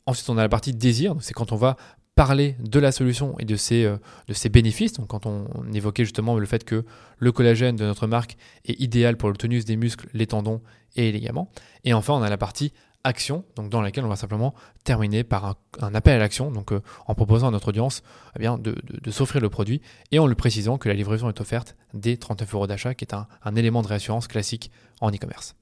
Ensuite, 0.06 0.28
on 0.30 0.38
a 0.38 0.42
la 0.42 0.48
partie 0.48 0.72
désir, 0.72 1.14
c'est 1.20 1.32
quand 1.32 1.52
on 1.52 1.56
va 1.56 1.76
parler 2.14 2.56
de 2.60 2.78
la 2.78 2.92
solution 2.92 3.38
et 3.38 3.44
de 3.44 3.56
ses, 3.56 3.84
euh, 3.84 3.96
de 4.28 4.34
ses 4.34 4.48
bénéfices. 4.48 4.92
Donc, 4.94 5.08
quand 5.08 5.26
on, 5.26 5.46
évoquait 5.72 6.04
justement 6.04 6.38
le 6.38 6.46
fait 6.46 6.64
que 6.64 6.84
le 7.18 7.32
collagène 7.32 7.76
de 7.76 7.84
notre 7.84 8.06
marque 8.06 8.36
est 8.66 8.78
idéal 8.80 9.16
pour 9.16 9.30
le 9.30 9.36
tonus 9.36 9.64
des 9.64 9.76
muscles, 9.76 10.08
les 10.12 10.26
tendons 10.26 10.60
et 10.96 11.02
les 11.02 11.12
ligaments. 11.12 11.50
Et 11.84 11.94
enfin, 11.94 12.12
on 12.14 12.22
a 12.22 12.28
la 12.28 12.36
partie 12.36 12.72
action, 13.04 13.44
donc 13.56 13.68
dans 13.68 13.80
laquelle 13.80 14.04
on 14.04 14.08
va 14.08 14.16
simplement 14.16 14.54
terminer 14.84 15.24
par 15.24 15.56
un, 15.80 15.94
appel 15.94 16.14
à 16.14 16.18
l'action, 16.18 16.50
donc 16.50 16.72
euh, 16.72 16.82
en 17.06 17.14
proposant 17.14 17.48
à 17.48 17.50
notre 17.50 17.68
audience 17.68 18.02
eh 18.38 18.46
de, 18.46 19.10
s'offrir 19.10 19.40
le 19.40 19.50
produit 19.50 19.80
et 20.10 20.18
en 20.18 20.26
lui 20.26 20.34
précisant 20.34 20.78
que 20.78 20.88
la 20.88 20.94
livraison 20.94 21.28
est 21.28 21.40
offerte 21.40 21.76
dès 21.94 22.16
39 22.16 22.54
euros 22.54 22.66
d'achat, 22.66 22.94
qui 22.94 23.04
est 23.04 23.14
un, 23.14 23.26
un 23.44 23.54
élément 23.56 23.82
de 23.82 23.88
réassurance 23.88 24.28
classique 24.28 24.70
en 25.00 25.10
e-commerce. 25.10 25.56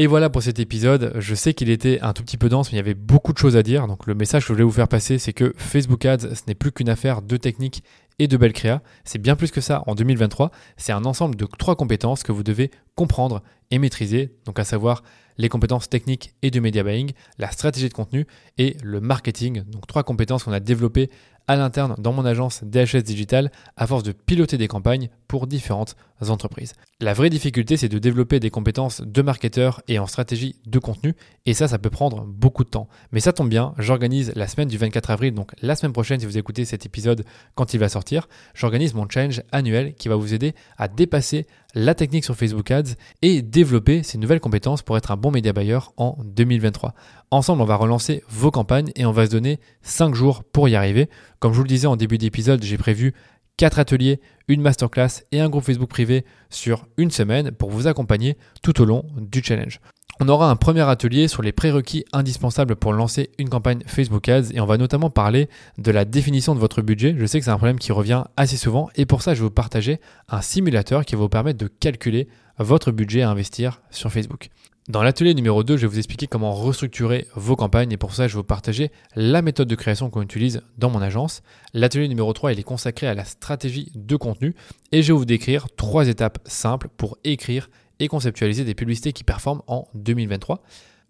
Et 0.00 0.06
voilà 0.06 0.30
pour 0.30 0.44
cet 0.44 0.60
épisode. 0.60 1.12
Je 1.18 1.34
sais 1.34 1.54
qu'il 1.54 1.70
était 1.70 1.98
un 2.02 2.12
tout 2.12 2.22
petit 2.22 2.36
peu 2.36 2.48
dense, 2.48 2.70
mais 2.70 2.76
il 2.76 2.80
y 2.80 2.80
avait 2.80 2.94
beaucoup 2.94 3.32
de 3.32 3.38
choses 3.38 3.56
à 3.56 3.64
dire. 3.64 3.88
Donc 3.88 4.06
le 4.06 4.14
message 4.14 4.44
que 4.44 4.48
je 4.48 4.52
voulais 4.52 4.64
vous 4.64 4.70
faire 4.70 4.86
passer, 4.86 5.18
c'est 5.18 5.32
que 5.32 5.52
Facebook 5.56 6.04
Ads, 6.04 6.36
ce 6.36 6.42
n'est 6.46 6.54
plus 6.54 6.70
qu'une 6.70 6.88
affaire 6.88 7.20
de 7.20 7.36
technique 7.36 7.82
et 8.20 8.28
de 8.28 8.36
belle 8.36 8.52
créa. 8.52 8.80
C'est 9.02 9.18
bien 9.18 9.34
plus 9.34 9.50
que 9.50 9.60
ça 9.60 9.82
en 9.88 9.96
2023. 9.96 10.52
C'est 10.76 10.92
un 10.92 11.04
ensemble 11.04 11.34
de 11.34 11.46
trois 11.58 11.74
compétences 11.74 12.22
que 12.22 12.30
vous 12.30 12.44
devez 12.44 12.70
comprendre 12.94 13.42
et 13.70 13.78
maîtriser. 13.78 14.34
Donc 14.44 14.58
à 14.58 14.64
savoir 14.64 15.02
les 15.36 15.48
compétences 15.48 15.88
techniques 15.88 16.34
et 16.42 16.50
de 16.50 16.60
media 16.60 16.82
buying, 16.82 17.12
la 17.38 17.50
stratégie 17.50 17.88
de 17.88 17.94
contenu 17.94 18.26
et 18.58 18.76
le 18.82 19.00
marketing. 19.00 19.62
Donc 19.64 19.86
trois 19.86 20.02
compétences 20.02 20.44
qu'on 20.44 20.52
a 20.52 20.60
développées 20.60 21.10
à 21.48 21.56
l'interne 21.56 21.94
dans 21.98 22.12
mon 22.12 22.26
agence 22.26 22.62
DHS 22.62 23.02
Digital 23.02 23.50
à 23.76 23.86
force 23.86 24.02
de 24.02 24.12
piloter 24.12 24.58
des 24.58 24.68
campagnes 24.68 25.08
pour 25.28 25.46
différentes 25.46 25.96
entreprises. 26.28 26.74
La 27.00 27.14
vraie 27.14 27.30
difficulté, 27.30 27.76
c'est 27.76 27.88
de 27.88 27.98
développer 27.98 28.38
des 28.38 28.50
compétences 28.50 29.00
de 29.00 29.22
marketeur 29.22 29.80
et 29.88 29.98
en 29.98 30.06
stratégie 30.06 30.56
de 30.66 30.78
contenu, 30.78 31.14
et 31.46 31.54
ça, 31.54 31.68
ça 31.68 31.78
peut 31.78 31.90
prendre 31.90 32.24
beaucoup 32.24 32.64
de 32.64 32.68
temps. 32.68 32.88
Mais 33.12 33.20
ça 33.20 33.32
tombe 33.32 33.48
bien, 33.48 33.72
j'organise 33.78 34.32
la 34.36 34.46
semaine 34.46 34.68
du 34.68 34.76
24 34.76 35.10
avril, 35.10 35.32
donc 35.32 35.52
la 35.62 35.74
semaine 35.74 35.92
prochaine, 35.92 36.20
si 36.20 36.26
vous 36.26 36.38
écoutez 36.38 36.64
cet 36.64 36.84
épisode 36.84 37.24
quand 37.54 37.72
il 37.72 37.80
va 37.80 37.88
sortir, 37.88 38.28
j'organise 38.54 38.94
mon 38.94 39.08
challenge 39.08 39.42
annuel 39.50 39.94
qui 39.94 40.08
va 40.08 40.16
vous 40.16 40.34
aider 40.34 40.54
à 40.76 40.88
dépasser 40.88 41.46
la 41.78 41.94
technique 41.94 42.24
sur 42.24 42.34
Facebook 42.34 42.72
Ads 42.72 42.96
et 43.22 43.40
développer 43.40 44.02
ces 44.02 44.18
nouvelles 44.18 44.40
compétences 44.40 44.82
pour 44.82 44.96
être 44.96 45.12
un 45.12 45.16
bon 45.16 45.30
média 45.30 45.52
buyer 45.52 45.78
en 45.96 46.18
2023. 46.24 46.92
Ensemble, 47.30 47.62
on 47.62 47.66
va 47.66 47.76
relancer 47.76 48.24
vos 48.28 48.50
campagnes 48.50 48.90
et 48.96 49.06
on 49.06 49.12
va 49.12 49.26
se 49.26 49.30
donner 49.30 49.60
5 49.82 50.12
jours 50.12 50.42
pour 50.42 50.68
y 50.68 50.74
arriver. 50.74 51.08
Comme 51.38 51.52
je 51.52 51.58
vous 51.58 51.62
le 51.62 51.68
disais 51.68 51.86
en 51.86 51.94
début 51.94 52.18
d'épisode, 52.18 52.64
j'ai 52.64 52.78
prévu 52.78 53.14
4 53.58 53.78
ateliers, 53.78 54.20
une 54.48 54.60
masterclass 54.60 55.22
et 55.30 55.40
un 55.40 55.48
groupe 55.48 55.64
Facebook 55.64 55.88
privé 55.88 56.24
sur 56.50 56.86
une 56.96 57.12
semaine 57.12 57.52
pour 57.52 57.70
vous 57.70 57.86
accompagner 57.86 58.36
tout 58.60 58.80
au 58.82 58.84
long 58.84 59.04
du 59.16 59.40
challenge. 59.42 59.80
On 60.20 60.28
aura 60.28 60.50
un 60.50 60.56
premier 60.56 60.80
atelier 60.80 61.28
sur 61.28 61.42
les 61.42 61.52
prérequis 61.52 62.04
indispensables 62.12 62.74
pour 62.74 62.92
lancer 62.92 63.30
une 63.38 63.48
campagne 63.48 63.84
Facebook 63.86 64.28
Ads 64.28 64.50
et 64.52 64.58
on 64.58 64.66
va 64.66 64.76
notamment 64.76 65.10
parler 65.10 65.48
de 65.78 65.92
la 65.92 66.04
définition 66.04 66.56
de 66.56 66.60
votre 66.60 66.82
budget. 66.82 67.14
Je 67.16 67.24
sais 67.24 67.38
que 67.38 67.44
c'est 67.44 67.52
un 67.52 67.56
problème 67.56 67.78
qui 67.78 67.92
revient 67.92 68.24
assez 68.36 68.56
souvent 68.56 68.90
et 68.96 69.06
pour 69.06 69.22
ça 69.22 69.34
je 69.34 69.38
vais 69.38 69.44
vous 69.44 69.52
partager 69.52 70.00
un 70.28 70.40
simulateur 70.40 71.04
qui 71.04 71.14
va 71.14 71.20
vous 71.20 71.28
permettre 71.28 71.58
de 71.58 71.68
calculer 71.68 72.26
votre 72.58 72.90
budget 72.90 73.22
à 73.22 73.30
investir 73.30 73.80
sur 73.90 74.10
Facebook. 74.10 74.50
Dans 74.88 75.04
l'atelier 75.04 75.34
numéro 75.34 75.62
2, 75.62 75.76
je 75.76 75.82
vais 75.82 75.86
vous 75.86 75.98
expliquer 75.98 76.26
comment 76.26 76.52
restructurer 76.52 77.28
vos 77.36 77.54
campagnes 77.54 77.92
et 77.92 77.98
pour 77.98 78.14
ça, 78.14 78.26
je 78.26 78.32
vais 78.32 78.38
vous 78.38 78.44
partager 78.44 78.90
la 79.14 79.42
méthode 79.42 79.68
de 79.68 79.74
création 79.74 80.08
qu'on 80.08 80.22
utilise 80.22 80.62
dans 80.78 80.88
mon 80.88 81.02
agence. 81.02 81.42
L'atelier 81.74 82.08
numéro 82.08 82.32
3, 82.32 82.54
il 82.54 82.58
est 82.58 82.64
consacré 82.64 83.06
à 83.06 83.12
la 83.14 83.26
stratégie 83.26 83.92
de 83.94 84.16
contenu 84.16 84.54
et 84.90 85.02
je 85.02 85.12
vais 85.12 85.18
vous 85.18 85.26
décrire 85.26 85.68
trois 85.76 86.08
étapes 86.08 86.38
simples 86.46 86.88
pour 86.96 87.18
écrire 87.22 87.68
et 88.00 88.08
conceptualiser 88.08 88.64
des 88.64 88.74
publicités 88.74 89.12
qui 89.12 89.24
performent 89.24 89.62
en 89.66 89.86
2023. 89.94 90.62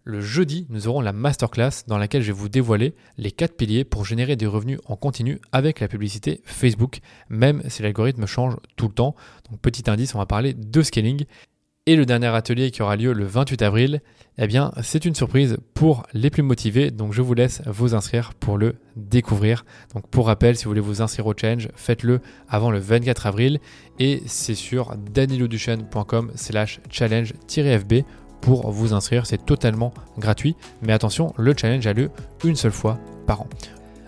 Le 0.05 0.23
jeudi, 0.23 0.67
nous 0.71 0.89
aurons 0.89 1.03
la 1.03 1.13
masterclass 1.13 1.85
dans 1.87 1.99
laquelle 1.99 2.23
je 2.23 2.29
vais 2.29 2.39
vous 2.39 2.49
dévoiler 2.49 2.95
les 3.19 3.31
quatre 3.31 3.57
piliers 3.57 3.85
pour 3.85 4.07
générer 4.07 4.37
des 4.37 4.47
revenus 4.47 4.79
en 4.87 4.97
continu 4.97 5.39
avec 5.53 5.81
la 5.81 5.89
publicité 5.89 6.41
Facebook, 6.45 7.01
même 7.29 7.63
si 7.69 7.83
l'algorithme 7.83 8.25
change 8.25 8.57
tout 8.77 8.89
le 8.89 8.95
temps. 8.95 9.15
Donc 9.51 9.61
petit 9.61 9.91
indice, 9.91 10.15
on 10.15 10.19
va 10.19 10.25
parler 10.25 10.55
de 10.55 10.83
scaling. 10.83 11.25
Et 11.85 11.95
le 11.95 12.07
dernier 12.07 12.29
atelier 12.29 12.71
qui 12.71 12.81
aura 12.81 12.97
lieu 12.97 13.13
le 13.13 13.27
28 13.27 13.61
avril, 13.61 14.01
eh 14.39 14.47
bien, 14.47 14.73
c'est 14.83 15.05
une 15.05 15.15
surprise 15.15 15.59
pour 15.75 16.05
les 16.13 16.31
plus 16.31 16.43
motivés. 16.43 16.91
Donc, 16.91 17.13
je 17.13 17.23
vous 17.23 17.35
laisse 17.35 17.61
vous 17.67 17.95
inscrire 17.95 18.35
pour 18.35 18.57
le 18.57 18.77
découvrir. 18.97 19.65
Donc, 19.95 20.09
pour 20.09 20.27
rappel, 20.27 20.57
si 20.57 20.65
vous 20.65 20.71
voulez 20.71 20.81
vous 20.81 21.03
inscrire 21.03 21.27
au 21.27 21.35
challenge, 21.37 21.69
faites-le 21.75 22.21
avant 22.49 22.71
le 22.71 22.79
24 22.79 23.27
avril. 23.27 23.59
Et 23.99 24.23
c'est 24.27 24.55
sur 24.55 24.97
daniloduchesne.com 24.97 26.31
slash 26.37 26.81
challenge-fb 26.89 28.05
pour 28.41 28.71
vous 28.71 28.93
inscrire. 28.93 29.27
C'est 29.27 29.45
totalement 29.45 29.93
gratuit. 30.19 30.55
Mais 30.83 30.93
attention, 30.93 31.35
le 31.37 31.53
challenge 31.57 31.87
a 31.89 31.93
lieu 31.93 32.11
une 32.45 32.57
seule 32.57 32.73
fois 32.73 32.99
par 33.27 33.43
an. 33.43 33.49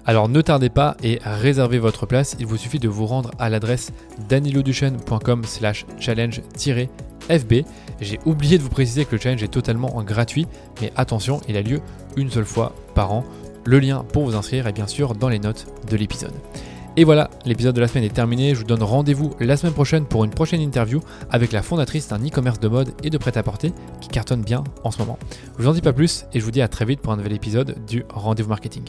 Alors 0.07 0.29
ne 0.29 0.41
tardez 0.41 0.71
pas 0.71 0.97
et 1.03 1.21
réservez 1.23 1.79
votre 1.79 2.07
place. 2.07 2.37
Il 2.39 2.47
vous 2.47 2.57
suffit 2.57 2.79
de 2.79 2.89
vous 2.89 3.07
rendre 3.07 3.31
à 3.39 3.49
l'adresse 3.49 3.93
daniloduchesne.com 4.29 5.45
slash 5.45 5.87
challenge-fb 5.99 6.89
FB. 7.31 7.65
J'ai 8.01 8.19
oublié 8.27 8.59
de 8.59 8.63
vous 8.63 8.69
préciser 8.69 9.05
que 9.05 9.15
le 9.15 9.21
challenge 9.21 9.43
est 9.43 9.49
totalement 9.49 10.03
gratuit, 10.03 10.47
mais 10.81 10.93
attention, 10.97 11.41
il 11.49 11.57
a 11.57 11.63
lieu 11.63 11.81
une 12.17 12.31
seule 12.31 12.45
fois 12.45 12.75
par 12.95 13.13
an. 13.13 13.25
Le 13.65 13.79
lien 13.79 14.05
pour 14.13 14.25
vous 14.25 14.35
inscrire 14.35 14.67
est 14.67 14.73
bien 14.73 14.87
sûr 14.87 15.15
dans 15.15 15.29
les 15.29 15.39
notes 15.39 15.67
de 15.89 15.97
l'épisode. 15.97 16.33
Et 16.97 17.05
voilà, 17.05 17.31
l'épisode 17.45 17.75
de 17.75 17.81
la 17.81 17.87
semaine 17.87 18.05
est 18.05 18.15
terminé. 18.15 18.55
Je 18.55 18.61
vous 18.61 18.67
donne 18.67 18.83
rendez-vous 18.83 19.33
la 19.39 19.57
semaine 19.57 19.75
prochaine 19.75 20.07
pour 20.07 20.25
une 20.25 20.31
prochaine 20.31 20.61
interview 20.61 21.01
avec 21.31 21.53
la 21.53 21.63
fondatrice 21.63 22.09
d'un 22.09 22.19
e-commerce 22.19 22.59
de 22.59 22.69
mode 22.69 22.93
et 23.05 23.11
de 23.11 23.19
prêt-à-porter 23.19 23.73
qui 24.01 24.09
cartonne 24.09 24.43
bien 24.43 24.65
en 24.83 24.91
ce 24.91 24.99
moment. 24.99 25.19
Je 25.57 25.63
vous 25.63 25.69
en 25.69 25.73
dis 25.73 25.83
pas 25.83 25.93
plus 25.93 26.25
et 26.33 26.41
je 26.41 26.45
vous 26.45 26.51
dis 26.51 26.63
à 26.63 26.69
très 26.69 26.85
vite 26.85 27.01
pour 27.01 27.13
un 27.13 27.17
nouvel 27.17 27.33
épisode 27.33 27.77
du 27.87 28.05
Rendez-vous 28.11 28.49
Marketing. 28.49 28.83